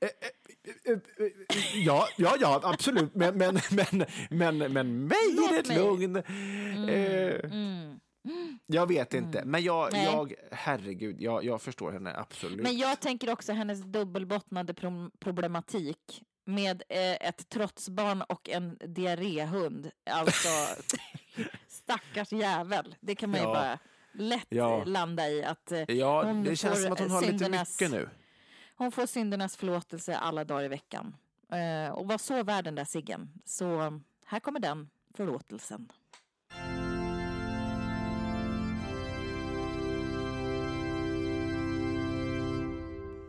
[0.00, 5.52] eh, eh, eh, eh, ja, ja, ja, absolut, men, men, men, men, men mig är
[5.52, 5.76] det ett mig.
[5.78, 6.16] Mm, lugn.
[6.88, 7.96] Eh,
[8.66, 10.04] Jag vet inte, men jag, Nej.
[10.04, 12.60] jag herregud, jag, jag förstår henne absolut.
[12.62, 19.90] Men jag tänker också hennes dubbelbottnade pro- problematik med eh, ett trotsbarn och en diarréhund.
[20.10, 20.48] Alltså,
[21.68, 22.94] stackars jävel.
[23.00, 23.52] Det kan man ju Ja.
[23.54, 23.78] bara
[24.12, 24.84] lätt Ja.
[24.84, 25.44] landa i.
[25.44, 28.08] att eh, Ja, hon det känns som att hon har lite mycket nu.
[28.76, 31.16] Hon får syndernas förlåtelse alla dagar i veckan.
[31.52, 33.32] Eh, och var så värd den där ciggen.
[33.44, 35.92] Så här kommer den förlåtelsen.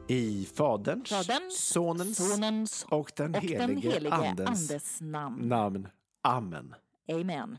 [0.09, 5.47] I Faderns, Faderns, Sonens, Sonens och den och helige, den helige Andens, Andes namn.
[5.49, 5.87] namn.
[6.21, 6.75] Amen.
[7.11, 7.57] Amen.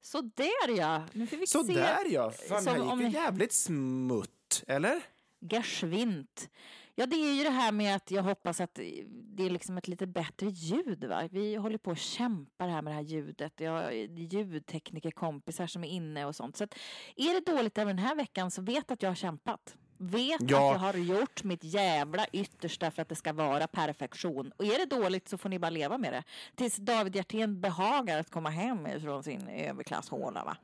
[0.00, 1.02] Så där ja.
[1.12, 1.72] Nu får vi Så se.
[1.74, 2.30] där ja.
[2.30, 5.02] Fan, som här gick om- jävligt smutt, eller?
[5.40, 6.50] Geschwint.
[6.94, 8.74] Ja, det är ju det här med att jag hoppas att
[9.08, 11.04] det är liksom ett lite bättre ljud.
[11.04, 11.28] Va?
[11.32, 13.52] Vi håller på att kämpa här med det här ljudet.
[13.60, 16.56] Jag har ljudteknikerkompisar som är inne och sånt.
[16.56, 16.74] Så att
[17.16, 19.76] är det dåligt även den här veckan så vet att jag har kämpat.
[20.02, 20.40] Vet Ja.
[20.40, 24.52] att jag har gjort mitt jävla yttersta för att det ska vara perfektion.
[24.56, 26.22] Och är det dåligt så får ni bara leva med det.
[26.54, 30.44] Tills David Hjertén behagar att komma hem från sin överklasshåla.
[30.44, 30.56] Va?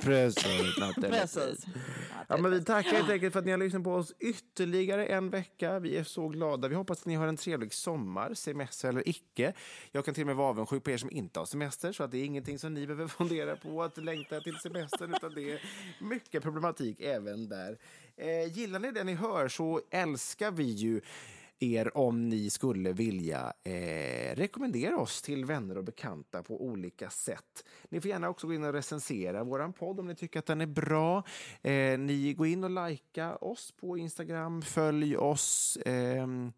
[0.00, 0.78] Precis.
[0.78, 1.00] Natte.
[1.00, 1.66] Precis.
[2.28, 5.30] Ja, men vi tackar helt enkelt för att ni har lyssnat på oss ytterligare en
[5.30, 5.78] vecka.
[5.78, 6.68] Vi är så glada.
[6.68, 9.52] Vi hoppas att ni har en trevlig sommar, semester eller icke.
[9.92, 12.10] Jag kan till och med vara avundsjuk på er som inte har semester, så att
[12.10, 15.60] det är ingenting som ni behöver fundera på att längta till semestern, utan det är
[16.00, 17.78] mycket problematik även där.
[18.16, 21.00] Eh, gillar ni det ni hör så älskar vi ju
[21.60, 27.64] er om ni skulle vilja eh, rekommendera oss till vänner och bekanta på olika sätt.
[27.88, 30.60] Ni får gärna också gå in och recensera vår podd om ni tycker att den
[30.60, 31.22] är bra.
[31.62, 35.78] Eh, ni går in och likea oss på Instagram, följ oss.
[35.86, 36.52] ehm,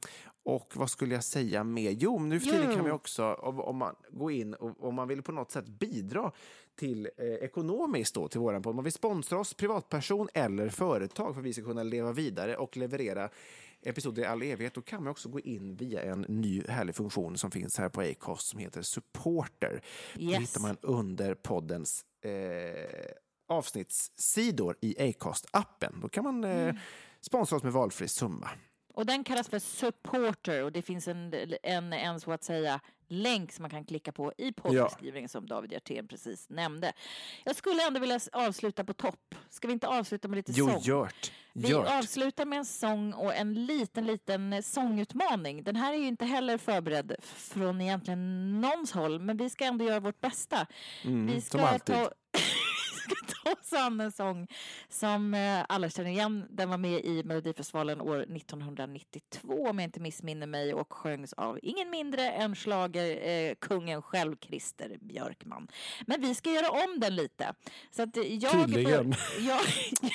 [0.45, 1.91] och vad skulle jag säga mer?
[1.91, 5.23] Jo, nu för tiden kan vi också, om man går in och om man vill
[5.23, 6.33] på något sätt bidra
[6.79, 8.71] till eh, ekonomiskt då, till våran podd.
[8.71, 12.57] Om man vill sponsra oss, privatperson eller företag för att vi ska kunna leva vidare
[12.57, 13.29] och leverera
[13.83, 17.39] episoder i all evighet, då kan man också gå in via en ny härlig funktion
[17.39, 19.83] som finns här på Acast som heter Supporter.
[20.15, 20.41] Det Yes.
[20.41, 22.31] hittar man under poddens eh,
[23.49, 26.01] avsnittssidor i Acast-appen.
[26.03, 26.75] Då kan man eh,
[27.21, 28.51] sponsra oss med valfri summa.
[28.95, 33.53] Och den kallas för supporter och det finns en, en, en så att säga länk
[33.53, 36.93] som man kan klicka på i poddbeskrivningen som David Hjertén precis nämnde.
[37.45, 39.35] Jag skulle ändå vilja avsluta på topp.
[39.51, 40.81] Ska vi inte avsluta med lite Jo, sång?
[40.83, 41.33] gjort.
[41.55, 41.87] Vi Gjort.
[41.89, 45.65] avslutar med en sång och en liten, liten sångutmaning.
[45.65, 49.85] Den här är ju inte heller förberedd från egentligen någons håll, men vi ska ändå
[49.85, 50.67] göra vårt bästa.
[51.03, 51.95] vi ska Mm, som alltid.
[51.97, 52.11] ta
[53.03, 54.47] ska ta oss an en sång
[54.89, 56.47] som eh, alla känner igen.
[56.51, 61.59] Den var med i Melodifestivalen år 1992 om jag inte missminner mig och sjöngs av
[61.63, 65.69] ingen mindre än schlager eh, kungen själv, Christer Björkman.
[66.07, 67.55] Men vi ska göra om den lite.
[67.91, 69.15] Så att jag, Tydligen.
[69.41, 69.61] jag,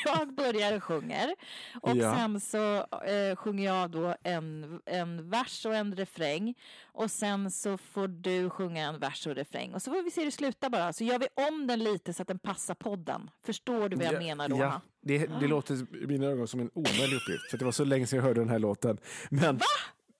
[0.06, 1.36] jag börjar och sjunger
[1.82, 2.16] och Ja.
[2.16, 2.76] sen så
[3.06, 6.54] eh, sjunger jag då en, en vers och en refräng
[6.98, 10.22] och sen så får du sjunga en vers och refräng och så får vi se
[10.22, 10.94] hur det slutar bara.
[10.94, 13.30] Så gör vi om den lite så att den passar podden.
[13.46, 14.58] Förstår du vad jag Ja, menar då?
[14.58, 15.74] Ja, det, det låter
[16.04, 18.42] i mina ögon som en omöjlig uppgift, för det var så länge sedan jag hörde
[18.42, 18.98] den här låten.
[19.30, 19.66] Men, Va?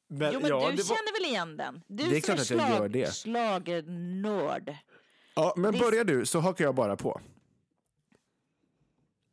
[0.08, 1.82] Men, Jo men ja, du det var- känner väl igen den?
[1.88, 3.14] Du Det är klart att jag gör det.
[3.16, 4.76] schlagernörd.
[5.36, 5.84] Ja, men Visst.
[5.84, 7.22] börjar du så hakar jag bara på.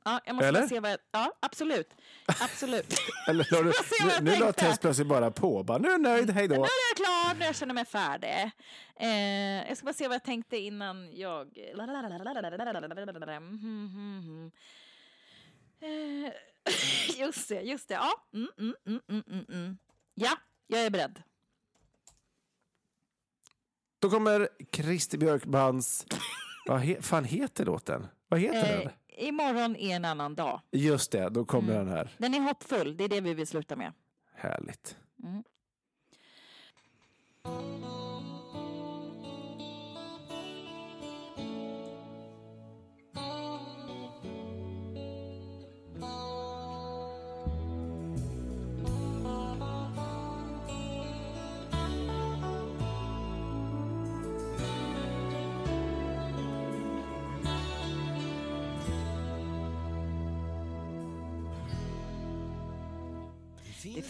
[0.05, 0.67] Ja, jag måste Eller?
[0.67, 0.99] se vad jag...
[1.13, 1.89] Ja, absolut.
[2.27, 2.95] Absolut.
[3.29, 3.73] Eller jag nu,
[4.23, 4.53] nu la.
[4.53, 5.63] Tess plötsligt bara på.
[5.63, 6.55] Bara, nu är jag nöjd, hej då.
[6.55, 8.51] Nu är jag klar, nu jag känner mig färdig.
[9.01, 11.59] Eh, jag ska bara se vad jag tänkte innan jag...
[15.81, 16.33] Eh,
[17.19, 17.95] Just det, just det.
[17.95, 19.79] Ja, mm, mm, mm, mm, mm, mm.
[20.15, 21.23] ja jag är beredd.
[23.99, 26.07] Då kommer Christer Björkmans...
[26.67, 28.07] Vad he, fan heter låten?
[28.29, 28.91] Vad heter Eh, den?
[29.15, 30.61] Imorgon är en annan dag.
[30.73, 31.87] Just det, då kommer Mm.
[31.87, 32.11] den här.
[32.19, 33.93] Den är hoppfull, det är det vi vill sluta med.
[34.35, 34.97] Härligt.
[35.17, 35.54] Det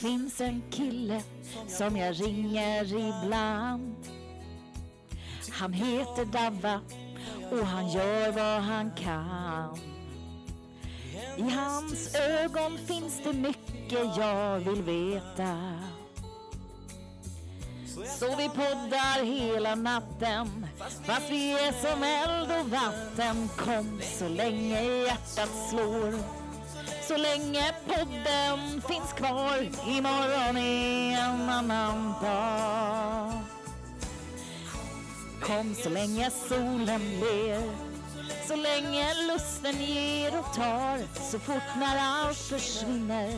[0.05, 1.23] finns en kille
[1.69, 3.97] som jag ringer ibland.
[5.51, 6.81] Han heter Davva
[7.53, 9.79] och han gör vad han kan.
[11.37, 15.79] I hans ögon finns det mycket jag vill veta.
[18.19, 20.67] Så vi poddar hela natten
[21.05, 23.49] fast vi är som eld och vatten.
[23.57, 26.44] Kom så länge hjärtat slår
[27.09, 33.33] så länge podden finns kvar imorgon är en annan dag
[35.41, 37.63] Kom så länge solen ler
[38.49, 40.99] Så länge lusten ger och tar
[41.31, 43.33] Så fort när allt försvinner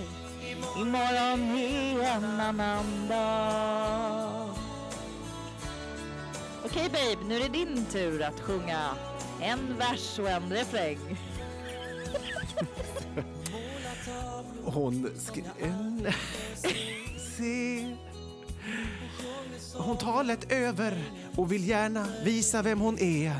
[0.81, 4.49] Imorgon är en annan dag
[6.64, 8.91] Okej babe, nu är det din tur att sjunga
[9.41, 10.99] en vers och en refräng.
[14.65, 16.13] Hon skrev...
[17.37, 17.97] Se.
[19.75, 21.05] Hon tar lätt över
[21.37, 23.33] och vill gärna visa vem hon är.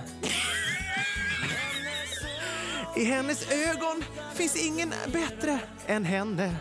[2.97, 4.05] I hennes ögon
[4.35, 6.57] finns ingen bättre än henne.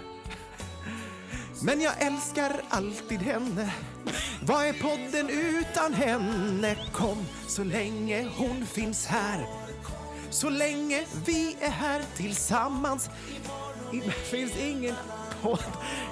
[1.64, 3.74] Men jag älskar alltid henne.
[4.42, 6.76] Vad är podden utan henne?
[6.94, 9.65] Kom så länge hon finns här.
[10.36, 13.10] Så länge vi är här tillsammans
[13.94, 14.96] i- finns ingen
[15.42, 15.64] podd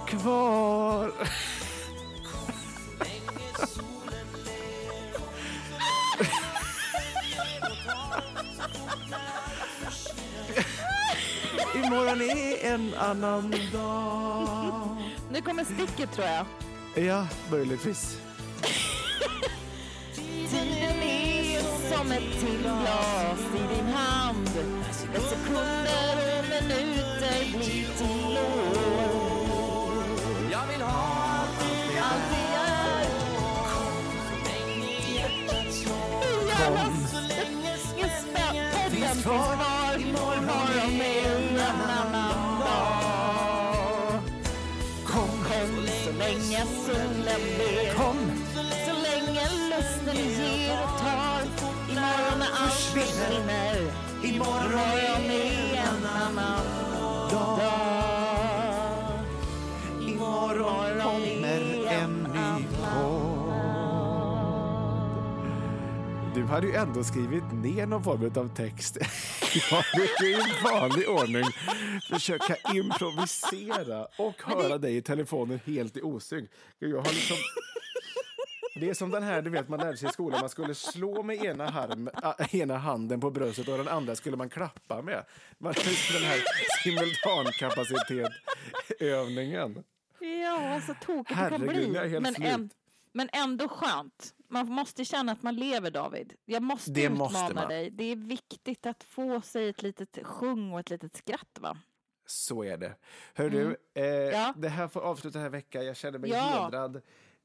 [0.07, 1.11] kvar.
[11.75, 14.97] Imorgon är en annan dag.
[15.31, 16.45] Nu kommer sticket tror jag.
[17.05, 18.17] Ja, möjligtvis.
[22.03, 24.49] Som ett timglas i din hand.
[25.13, 30.03] Där sekunder och minuter blir till år.
[30.51, 30.89] Jag vill ha
[31.39, 32.03] allt det är
[36.47, 36.91] Jävlar,
[37.51, 38.55] ingen spänn.
[38.73, 39.99] Podden finns kvar.
[39.99, 44.19] Imorgon är en annan dag.
[45.05, 47.93] Kom, Kom så länge solen ler.
[47.93, 48.17] kom.
[48.55, 51.22] Så länge lusten ger och tar.
[52.13, 53.91] Imorgon allt försvinner.
[54.23, 56.65] Imorgon är en annan
[57.31, 57.59] dag.
[60.01, 63.53] Imorgon kommer en ny podd.
[66.35, 68.97] Du hade ju ändå skrivit ner någon form av text.
[69.71, 71.45] Jag brukar i vanlig ordning
[72.09, 76.49] försöka improvisera och höra dig i telefonen helt i osynk.
[76.79, 77.37] Jag har liksom...
[78.83, 81.23] Det är som den här du vet man lärde sig i skolan, man skulle slå
[81.23, 85.25] med ena, harm, äh, ena handen på bröstet och den andra skulle man klappa med.
[85.57, 86.39] Man den här
[86.83, 89.83] simultankapacitet-övningen.
[90.19, 91.93] Ja, så tokigt det kan Herregud, bli.
[91.95, 92.47] jag är helt Men, slut.
[92.47, 92.69] äm-
[93.11, 94.33] men ändå skönt.
[94.49, 96.33] Man måste känna att man lever, David.
[96.45, 97.69] Jag måste Det utmana måste man.
[97.69, 97.89] dig.
[97.89, 101.77] Det är viktigt att få sig ett litet sjung och ett litet skratt, va?
[102.25, 102.95] Så är det.
[103.33, 104.53] Hör du, eh, Ja.
[104.57, 105.85] det här får avsluta den här veckan.
[105.85, 106.63] Jag känner mig Ja.
[106.63, 107.01] hedrad.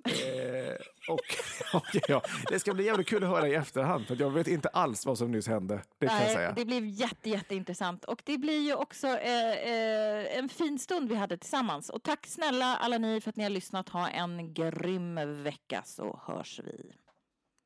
[0.09, 0.75] Eh,
[1.09, 1.21] och,
[1.75, 4.69] och, ja, det ska bli jävligt kul att höra i efterhand, för jag vet inte
[4.69, 5.83] alls vad som nyss hände.
[5.99, 6.53] Det kan jag säga.
[6.53, 8.05] det blev jätte, jätteintressant.
[8.05, 11.91] Och det blir ju också eh, eh, en fin stund vi hade tillsammans.
[11.91, 13.89] Och tack snälla alla ni för att ni har lyssnat.
[13.89, 16.93] Ha en grym vecka så hörs vi.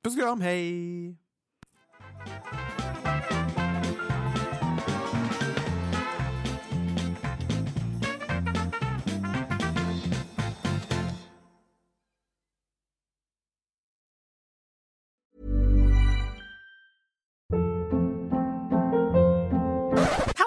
[0.05, 1.17] Puss och kram, hej!